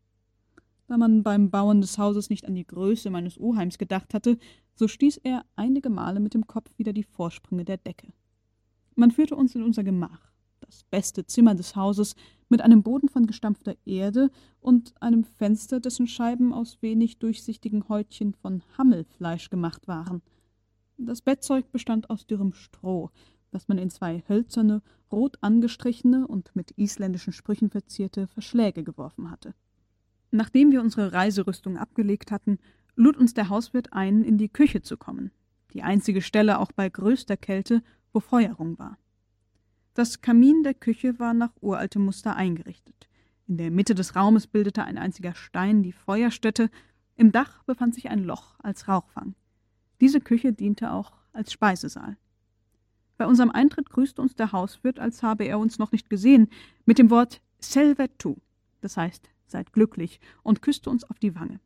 [0.87, 4.37] Da man beim Bauen des Hauses nicht an die Größe meines Oheims gedacht hatte,
[4.75, 8.13] so stieß er einige Male mit dem Kopf wieder die Vorsprünge der Decke.
[8.95, 10.31] Man führte uns in unser Gemach,
[10.61, 12.15] das beste Zimmer des Hauses,
[12.49, 14.29] mit einem Boden von gestampfter Erde
[14.61, 20.21] und einem Fenster, dessen Scheiben aus wenig durchsichtigen Häutchen von Hammelfleisch gemacht waren.
[20.97, 23.11] Das Bettzeug bestand aus dürrem Stroh,
[23.57, 29.55] das man in zwei hölzerne, rot angestrichene und mit isländischen Sprüchen verzierte Verschläge geworfen hatte.
[30.29, 32.59] Nachdem wir unsere Reiserüstung abgelegt hatten,
[32.95, 35.31] lud uns der Hauswirt ein, in die Küche zu kommen,
[35.73, 37.81] die einzige Stelle auch bei größter Kälte,
[38.13, 38.99] wo Feuerung war.
[39.95, 43.09] Das Kamin der Küche war nach uraltem Muster eingerichtet.
[43.47, 46.69] In der Mitte des Raumes bildete ein einziger Stein die Feuerstätte,
[47.15, 49.33] im Dach befand sich ein Loch als Rauchfang.
[49.99, 52.17] Diese Küche diente auch als Speisesaal.
[53.17, 56.49] Bei unserem Eintritt grüßte uns der Hauswirt, als habe er uns noch nicht gesehen,
[56.85, 58.35] mit dem Wort Selvetu,
[58.81, 61.59] das heißt, seid glücklich, und küsste uns auf die Wange.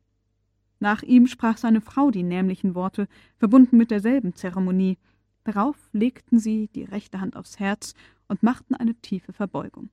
[0.80, 4.98] Nach ihm sprach seine Frau die nämlichen Worte, verbunden mit derselben Zeremonie.
[5.44, 7.94] Darauf legten sie die rechte Hand aufs Herz
[8.28, 9.90] und machten eine tiefe Verbeugung.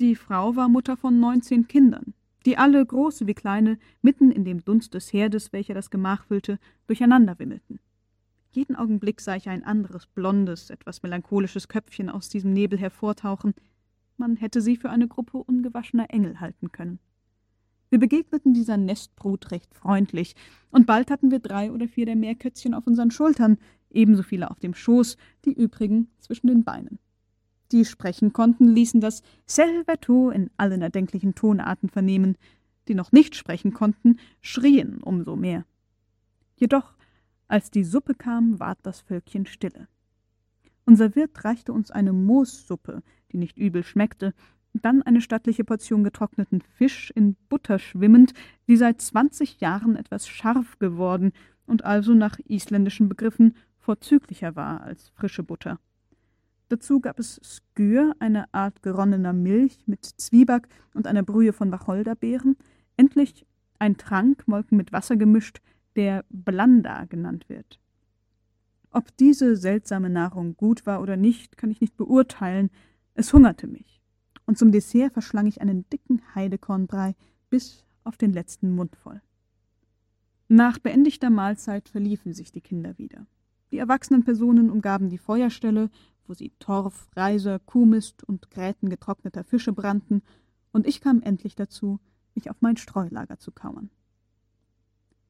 [0.00, 2.14] Die Frau war Mutter von neunzehn Kindern,
[2.46, 6.58] die alle, große wie kleine, mitten in dem Dunst des Herdes, welcher das Gemach füllte,
[6.86, 7.78] durcheinander wimmelten.
[8.54, 13.54] Jeden Augenblick sah ich ein anderes, blondes, etwas melancholisches Köpfchen aus diesem Nebel hervortauchen.
[14.16, 16.98] Man hätte sie für eine Gruppe ungewaschener Engel halten können.
[17.90, 20.34] Wir begegneten dieser Nestbrut recht freundlich,
[20.70, 23.58] und bald hatten wir drei oder vier der Meerkötzchen auf unseren Schultern,
[23.90, 26.98] ebenso viele auf dem Schoß, die übrigen zwischen den Beinen
[27.74, 32.36] die sprechen konnten, ließen das Selvato in allen erdenklichen Tonarten vernehmen,
[32.88, 35.64] die noch nicht sprechen konnten, schrien umso mehr.
[36.56, 36.93] Jedoch,
[37.48, 39.88] als die Suppe kam, ward das Völkchen stille.
[40.86, 44.34] Unser Wirt reichte uns eine Moossuppe, die nicht übel schmeckte,
[44.74, 48.34] dann eine stattliche Portion getrockneten Fisch in Butter schwimmend,
[48.68, 51.32] die seit zwanzig Jahren etwas scharf geworden
[51.66, 55.78] und also nach isländischen Begriffen vorzüglicher war als frische Butter.
[56.68, 62.56] Dazu gab es Skür, eine Art geronnener Milch mit Zwieback und einer Brühe von Wacholderbeeren,
[62.96, 63.46] endlich
[63.78, 65.60] ein Trank, Molken mit Wasser gemischt,
[65.96, 67.80] der Blanda genannt wird.
[68.90, 72.70] Ob diese seltsame Nahrung gut war oder nicht, kann ich nicht beurteilen,
[73.14, 74.02] es hungerte mich,
[74.46, 77.14] und zum Dessert verschlang ich einen dicken Heidekornbrei
[77.50, 79.20] bis auf den letzten Mund voll.
[80.48, 83.26] Nach beendigter Mahlzeit verliefen sich die Kinder wieder.
[83.72, 85.90] Die erwachsenen Personen umgaben die Feuerstelle
[86.26, 90.22] wo sie Torf, Reiser, Kuhmist und Gräten getrockneter Fische brannten,
[90.72, 92.00] und ich kam endlich dazu,
[92.34, 93.90] mich auf mein Streulager zu kauern.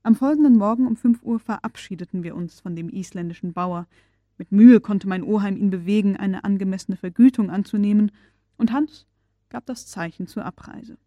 [0.06, 3.88] Am folgenden Morgen um fünf Uhr verabschiedeten wir uns von dem isländischen Bauer.
[4.36, 8.12] Mit Mühe konnte mein Oheim ihn bewegen, eine angemessene Vergütung anzunehmen,
[8.58, 9.06] und Hans
[9.48, 10.98] gab das Zeichen zur Abreise.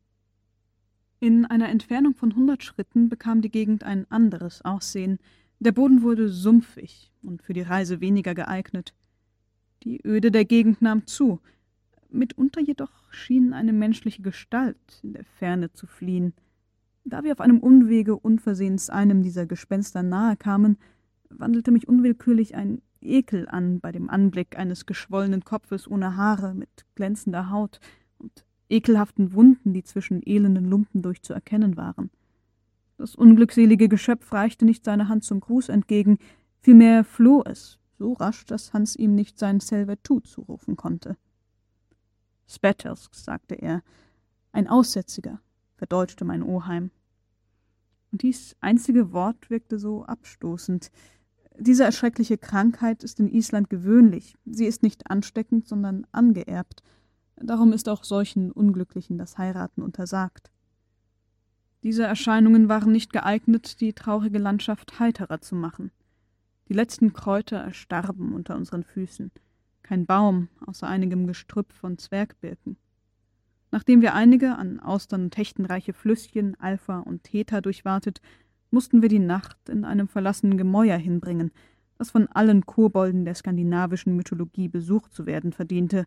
[1.20, 5.20] In einer Entfernung von hundert Schritten bekam die Gegend ein anderes Aussehen.
[5.60, 8.96] Der Boden wurde sumpfig und für die Reise weniger geeignet.
[9.84, 11.40] Die Öde der Gegend nahm zu.
[12.10, 16.34] Mitunter jedoch schien eine menschliche Gestalt in der Ferne zu fliehen.
[17.10, 20.78] Da wir auf einem Unwege unversehens einem dieser Gespenster nahe kamen,
[21.30, 26.86] wandelte mich unwillkürlich ein Ekel an bei dem Anblick eines geschwollenen Kopfes ohne Haare mit
[26.96, 27.80] glänzender Haut
[28.18, 32.10] und ekelhaften Wunden, die zwischen elenden Lumpen durchzuerkennen waren.
[32.98, 36.18] Das unglückselige Geschöpf reichte nicht seine Hand zum Gruß entgegen,
[36.60, 41.16] vielmehr floh es, so rasch, dass Hans ihm nicht sein Selvetu zurufen konnte.
[42.48, 43.82] Spettelsk, sagte er,
[44.52, 45.40] ein Aussätziger,
[45.78, 46.92] verdeutschte mein Oheim.
[48.12, 50.92] Und dies einzige Wort wirkte so abstoßend.
[51.60, 54.36] Diese erschreckliche Krankheit ist in Island gewöhnlich.
[54.46, 56.84] Sie ist nicht ansteckend, sondern angeerbt.
[57.36, 60.52] Darum ist auch solchen Unglücklichen das Heiraten untersagt.
[61.84, 65.92] Diese Erscheinungen waren nicht geeignet, die traurige Landschaft heiterer zu machen.
[66.70, 69.32] Die letzten Kräuter erstarben unter unseren Füßen.
[69.84, 72.78] Kein Baum, außer einigem Gestrüpp von Zwergbirken.
[73.72, 78.22] Nachdem wir einige an Austern und Hechten reiche Flüsschen, Alpha und Theta durchwartet,
[78.72, 81.52] mussten wir die Nacht in einem verlassenen Gemäuer hinbringen,
[81.98, 86.06] das von allen Kobolden der skandinavischen Mythologie besucht zu werden verdiente.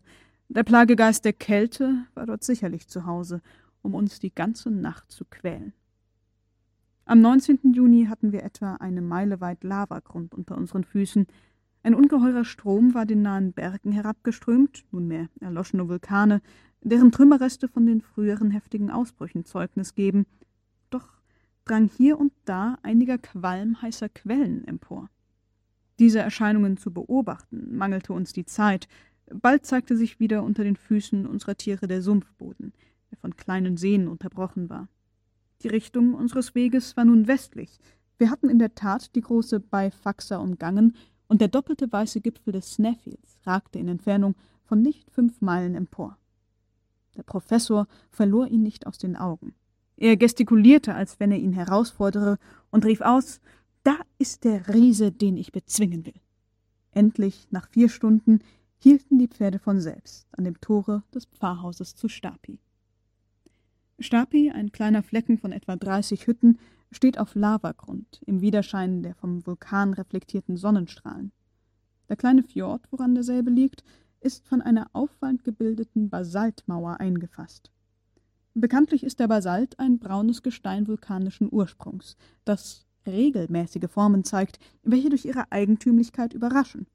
[0.49, 3.41] Der Plagegeist der Kälte war dort sicherlich zu Hause,
[3.81, 5.73] um uns die ganze Nacht zu quälen.
[7.05, 7.73] Am 19.
[7.73, 11.27] Juni hatten wir etwa eine Meile weit Lavagrund unter unseren Füßen.
[11.83, 16.41] Ein ungeheurer Strom war den nahen Bergen herabgeströmt, nunmehr erloschene Vulkane,
[16.81, 20.25] deren Trümmerreste von den früheren heftigen Ausbrüchen Zeugnis geben.
[20.89, 21.07] Doch
[21.65, 25.09] drang hier und da einiger Qualm heißer Quellen empor.
[25.99, 28.87] Diese Erscheinungen zu beobachten, mangelte uns die Zeit.
[29.31, 32.73] Bald zeigte sich wieder unter den Füßen unserer Tiere der Sumpfboden,
[33.11, 34.87] der von kleinen Seen unterbrochen war.
[35.61, 37.79] Die Richtung unseres Weges war nun westlich.
[38.17, 40.95] Wir hatten in der Tat die große Beifaxa umgangen,
[41.27, 46.17] und der doppelte weiße Gipfel des Snæfjells ragte in Entfernung von nicht fünf Meilen empor.
[47.15, 49.53] Der Professor verlor ihn nicht aus den Augen.
[49.97, 52.37] Er gestikulierte, als wenn er ihn herausfordere,
[52.71, 53.41] und rief aus
[53.83, 56.19] Da ist der Riese, den ich bezwingen will.
[56.91, 58.39] Endlich, nach vier Stunden,
[58.77, 62.59] hielten die Pferde von selbst an dem Tore des Pfarrhauses zu Stapi.
[63.99, 66.57] Stapi, ein kleiner Flecken von etwa dreißig Hütten,
[66.91, 71.31] steht auf Lavagrund, im Widerschein der vom Vulkan reflektierten Sonnenstrahlen.
[72.09, 73.83] Der kleine Fjord, woran derselbe liegt,
[74.21, 77.71] ist von einer auffallend gebildeten Basaltmauer eingefasst.
[78.53, 85.25] Bekanntlich ist der Basalt ein braunes Gestein vulkanischen Ursprungs, das regelmäßige Formen zeigt, welche durch
[85.25, 86.87] ihre Eigentümlichkeit überraschen.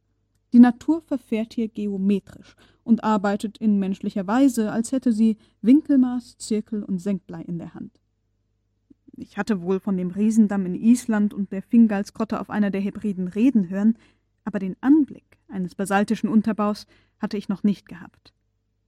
[0.53, 6.83] Die Natur verfährt hier geometrisch und arbeitet in menschlicher Weise, als hätte sie Winkelmaß, Zirkel
[6.85, 8.01] und Senkblei in der Hand.
[9.17, 13.29] Ich hatte wohl von dem Riesendamm in Island und der Fingalsgrotte auf einer der Hebriden
[13.29, 13.97] reden hören,
[14.47, 16.87] aber den Anblick eines basaltischen Unterbaus
[17.19, 18.33] hatte ich noch nicht gehabt.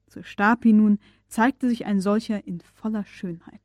[0.06, 3.60] Zur Stapi nun zeigte sich ein solcher in voller Schönheit.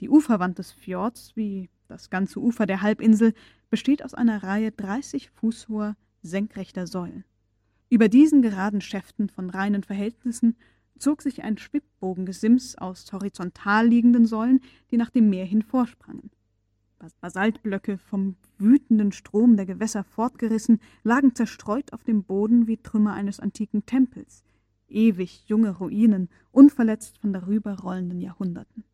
[0.00, 3.34] Die Uferwand des Fjords, wie das ganze Ufer der Halbinsel,
[3.70, 7.24] besteht aus einer Reihe dreißig Fuß hoher senkrechter Säulen.
[7.90, 10.56] Über diesen geraden Schäften von reinen Verhältnissen
[10.98, 16.30] zog sich ein Schwibbogengesims aus horizontal liegenden Säulen, die nach dem Meer hin vorsprangen.
[17.20, 23.40] Basaltblöcke, vom wütenden Strom der Gewässer fortgerissen, lagen zerstreut auf dem Boden wie Trümmer eines
[23.40, 24.42] antiken Tempels,
[24.88, 28.84] ewig junge Ruinen, unverletzt von darüber rollenden Jahrhunderten.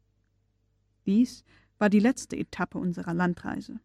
[1.07, 1.45] Dies
[1.79, 3.81] war die letzte Etappe unserer Landreise.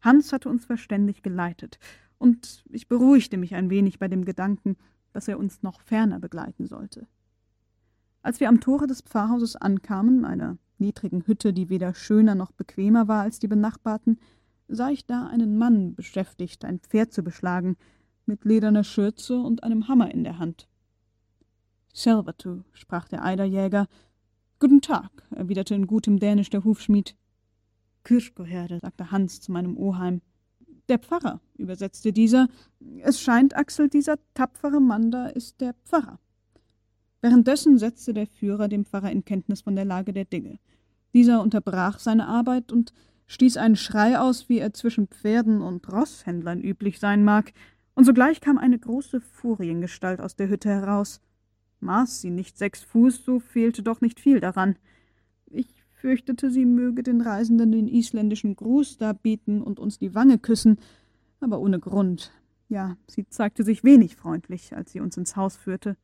[0.00, 1.78] Hans hatte uns verständig geleitet,
[2.18, 4.76] und ich beruhigte mich ein wenig bei dem Gedanken,
[5.12, 7.06] dass er uns noch ferner begleiten sollte.
[8.22, 13.08] Als wir am Tore des Pfarrhauses ankamen, einer niedrigen Hütte, die weder schöner noch bequemer
[13.08, 14.18] war als die benachbarten,
[14.68, 17.76] sah ich da einen Mann beschäftigt, ein Pferd zu beschlagen,
[18.26, 20.68] mit lederner Schürze und einem Hammer in der Hand.
[21.92, 23.88] Selvatu, sprach der Eiderjäger.
[24.60, 27.16] Guten Tag, erwiderte in gutem Dänisch der Hufschmied.
[28.04, 30.22] Kirschkoherde, sagte Hans zu meinem Oheim.
[30.88, 32.48] Der Pfarrer, übersetzte dieser.
[33.00, 36.18] Es scheint, Axel, dieser tapfere Mann da ist der Pfarrer.
[37.22, 40.58] Währenddessen setzte der Führer dem Pfarrer in Kenntnis von der Lage der Dinge.
[41.12, 42.92] Dieser unterbrach seine Arbeit und
[43.26, 47.52] stieß einen Schrei aus, wie er zwischen Pferden und Rosshändlern üblich sein mag,
[47.94, 51.20] und sogleich kam eine große Furiengestalt aus der Hütte heraus.
[51.80, 54.76] Maß sie nicht sechs Fuß, so fehlte doch nicht viel daran.
[55.46, 55.66] Ich
[56.00, 60.78] fürchtete, sie möge den Reisenden den isländischen Gruß darbieten und uns die Wange küssen,
[61.40, 62.32] aber ohne Grund.
[62.68, 65.96] Ja, sie zeigte sich wenig freundlich, als sie uns ins Haus führte.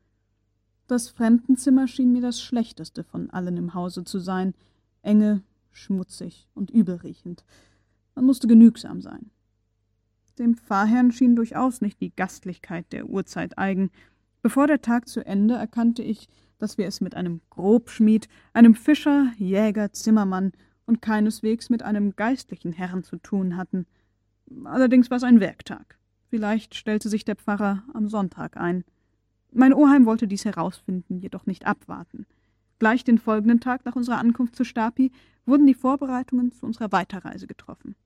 [0.87, 4.55] Das Fremdenzimmer schien mir das schlechteste von allen im Hause zu sein,
[5.03, 7.45] enge, schmutzig und übelriechend.
[8.15, 9.31] Man musste genügsam sein.
[10.39, 13.91] Dem Pfarrherrn schien durchaus nicht die Gastlichkeit der Urzeit eigen.
[14.43, 16.29] Bevor der Tag zu Ende erkannte ich,
[16.59, 20.53] dass wir es mit einem Grobschmied, einem Fischer, Jäger, Zimmermann
[20.87, 23.87] und keineswegs mit einem geistlichen Herrn zu tun hatten.
[24.65, 25.99] Allerdings war es ein Werktag.
[26.29, 28.85] Vielleicht stellte sich der Pfarrer am Sonntag ein.
[29.59, 32.27] Mein Oheim wollte dies herausfinden, jedoch nicht abwarten.
[32.79, 35.11] Gleich den folgenden Tag nach unserer Ankunft zu Stapi
[35.47, 37.97] wurden die Vorbereitungen zu unserer Weiterreise getroffen.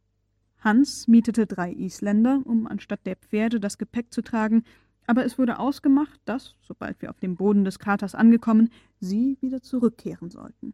[0.61, 4.63] Hans mietete drei Isländer, um anstatt der Pferde das Gepäck zu tragen,
[5.09, 8.71] aber es wurde ausgemacht, dass, sobald wir auf dem Boden des Kraters angekommen,
[9.01, 10.73] sie wieder zurückkehren sollten.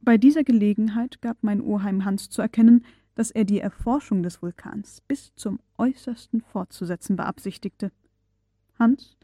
[0.00, 5.02] Bei dieser Gelegenheit gab mein Oheim Hans zu erkennen, dass er die Erforschung des Vulkans
[5.06, 7.92] bis zum äußersten fortzusetzen beabsichtigte.
[8.76, 9.17] Hans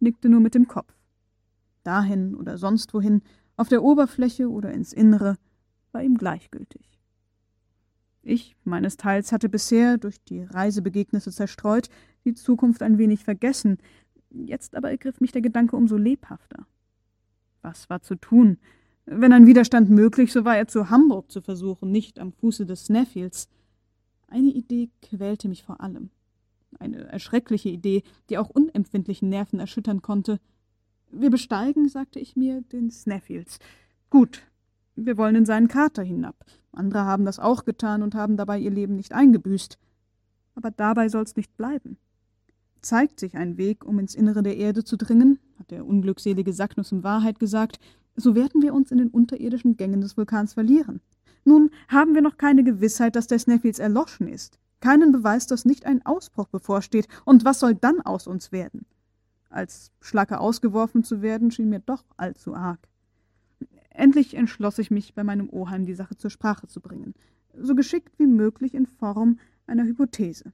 [0.00, 0.94] nickte nur mit dem Kopf.
[1.82, 3.22] Dahin oder sonst wohin,
[3.56, 5.36] auf der Oberfläche oder ins Innere,
[5.92, 6.98] war ihm gleichgültig.
[8.22, 11.88] Ich meines Teils hatte bisher, durch die Reisebegegnisse zerstreut,
[12.24, 13.78] die Zukunft ein wenig vergessen,
[14.30, 16.66] jetzt aber ergriff mich der Gedanke umso lebhafter.
[17.62, 18.58] Was war zu tun?
[19.06, 22.84] Wenn ein Widerstand möglich, so war er zu Hamburg zu versuchen, nicht am Fuße des
[22.84, 23.48] Sneffields.
[24.26, 26.10] Eine Idee quälte mich vor allem.
[26.78, 30.38] Eine erschreckliche Idee, die auch unempfindlichen Nerven erschüttern konnte.
[31.10, 33.58] Wir besteigen, sagte ich mir, den Sneffields.
[34.10, 34.42] Gut,
[34.94, 36.44] wir wollen in seinen Kater hinab.
[36.72, 39.78] Andere haben das auch getan und haben dabei ihr Leben nicht eingebüßt.
[40.54, 41.98] Aber dabei soll's nicht bleiben.
[42.80, 46.92] Zeigt sich ein Weg, um ins Innere der Erde zu dringen, hat der unglückselige Sacknuss
[46.92, 47.78] in Wahrheit gesagt,
[48.14, 51.00] so werden wir uns in den unterirdischen Gängen des Vulkans verlieren.
[51.44, 55.86] Nun haben wir noch keine Gewissheit, dass der Sneffels erloschen ist, keinen Beweis, dass nicht
[55.86, 58.86] ein Ausbruch bevorsteht, und was soll dann aus uns werden?
[59.50, 62.80] Als Schlacke ausgeworfen zu werden, schien mir doch allzu arg.
[63.90, 67.14] Endlich entschloss ich mich, bei meinem Oheim die Sache zur Sprache zu bringen,
[67.54, 70.52] so geschickt wie möglich in Form einer Hypothese.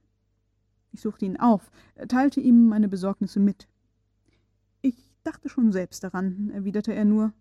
[0.91, 1.69] Ich suchte ihn auf,
[2.07, 3.67] teilte ihm meine Besorgnisse mit.
[4.81, 7.33] Ich dachte schon selbst daran, erwiderte er nur.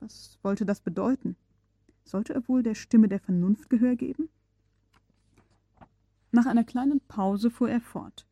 [0.00, 1.36] Was wollte das bedeuten?
[2.04, 4.28] Sollte er wohl der Stimme der Vernunft Gehör geben?
[6.32, 8.26] Nach einer kleinen Pause fuhr er fort.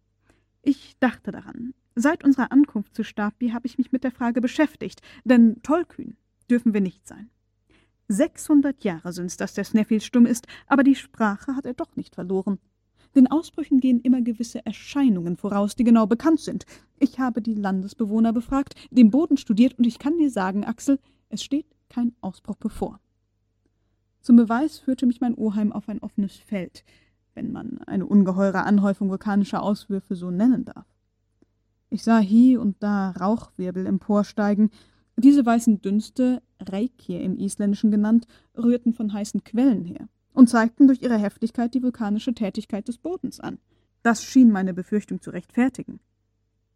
[0.63, 1.75] Ich dachte daran.
[1.95, 6.17] Seit unserer Ankunft zu Stapi habe ich mich mit der Frage beschäftigt, denn tollkühn
[6.49, 7.31] dürfen wir nicht sein.
[8.07, 12.15] Sechshundert Jahre sind's, dass der Sneffels stumm ist, aber die Sprache hat er doch nicht
[12.15, 12.59] verloren.
[13.15, 16.67] Den Ausbrüchen gehen immer gewisse Erscheinungen voraus, die genau bekannt sind.
[16.99, 21.43] Ich habe die Landesbewohner befragt, den Boden studiert, und ich kann dir sagen, Axel, es
[21.43, 23.01] steht kein Ausbruch bevor.
[24.21, 26.85] Zum Beweis führte mich mein Oheim auf ein offenes Feld,
[27.39, 30.87] wenn man eine ungeheure Anhäufung vulkanischer Auswürfe so nennen darf.
[31.89, 34.71] Ich sah hie und da Rauchwirbel emporsteigen.
[35.17, 38.27] Diese weißen Dünste, Reikir im Isländischen genannt,
[38.57, 43.39] rührten von heißen Quellen her und zeigten durch ihre Heftigkeit die vulkanische Tätigkeit des Bodens
[43.39, 43.59] an.
[44.03, 46.01] Das schien meine Befürchtung zu rechtfertigen.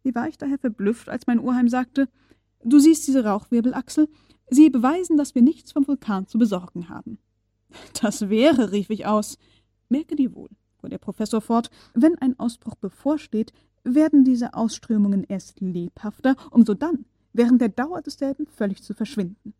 [0.01, 2.07] Wie war ich daher verblüfft, als mein Oheim sagte,
[2.63, 4.07] »Du siehst diese Rauchwirbel, Axel?
[4.49, 7.17] Sie beweisen, dass wir nichts vom Vulkan zu besorgen haben.
[8.01, 9.37] Das wäre, rief ich aus.
[9.93, 15.61] Merke dir wohl, fuhr der Professor fort, wenn ein Ausbruch bevorsteht, werden diese Ausströmungen erst
[15.61, 19.53] lebhafter, um sodann während der Dauer desselben völlig zu verschwinden.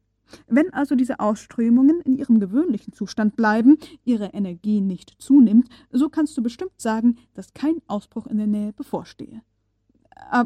[0.48, 6.36] Wenn also diese Ausströmungen in ihrem gewöhnlichen Zustand bleiben, ihre Energie nicht zunimmt, so kannst
[6.36, 9.44] du bestimmt sagen, dass kein Ausbruch in der Nähe bevorstehe.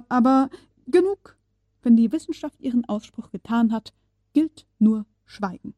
[0.10, 0.50] Aber
[0.86, 1.38] genug.
[1.82, 3.94] Wenn die Wissenschaft ihren Ausspruch getan hat,
[4.34, 5.76] gilt nur Schweigen.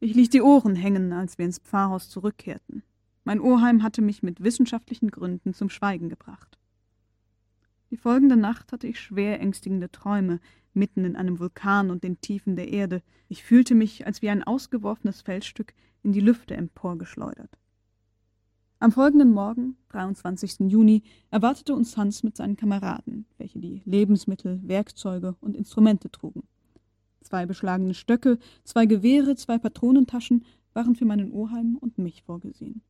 [0.00, 2.82] Ich ließ die Ohren hängen, als wir ins Pfarrhaus zurückkehrten.
[3.26, 6.60] Mein Oheim hatte mich mit wissenschaftlichen Gründen zum Schweigen gebracht.
[7.90, 10.38] Die folgende Nacht hatte ich schwer ängstigende Träume,
[10.74, 13.02] mitten in einem Vulkan und den Tiefen der Erde.
[13.28, 15.74] Ich fühlte mich, als wie ein ausgeworfenes Felsstück,
[16.04, 17.58] in die Lüfte emporgeschleudert.
[18.78, 20.70] Am folgenden Morgen, 23.
[20.70, 21.02] Juni,
[21.32, 26.44] erwartete uns Hans mit seinen Kameraden, welche die Lebensmittel, Werkzeuge und Instrumente trugen.
[27.22, 32.82] Zwei beschlagene Stöcke, zwei Gewehre, zwei Patronentaschen waren für meinen Oheim und mich vorgesehen.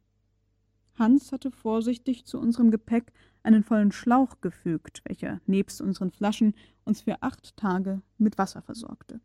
[0.99, 7.03] Hans hatte vorsichtig zu unserem Gepäck einen vollen Schlauch gefügt, welcher nebst unseren Flaschen uns
[7.03, 9.21] für acht Tage mit Wasser versorgte.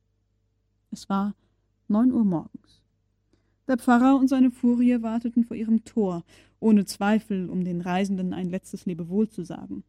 [0.91, 1.35] Es war
[1.87, 2.81] neun Uhr morgens.
[3.67, 6.23] Der Pfarrer und seine Furie warteten vor ihrem Tor,
[6.59, 9.83] ohne Zweifel, um den Reisenden ein letztes Lebewohl zu sagen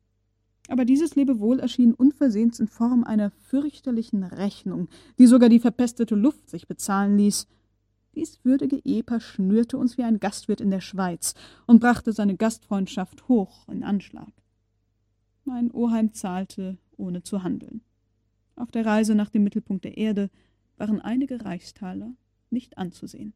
[0.69, 6.49] aber dieses Lebewohl erschien unversehens in Form einer fürchterlichen Rechnung, die sogar die verpestete Luft
[6.49, 7.47] sich bezahlen ließ.
[8.15, 11.35] Dies würdige Ehepaar schnürte uns wie ein Gastwirt in der Schweiz
[11.67, 14.33] und brachte seine Gastfreundschaft hoch in Anschlag.
[15.45, 17.81] Mein Oheim zahlte, ohne zu handeln.
[18.55, 20.31] Auf der Reise nach dem Mittelpunkt der Erde
[20.77, 22.13] waren einige Reichstaler
[22.51, 23.33] nicht anzusehen.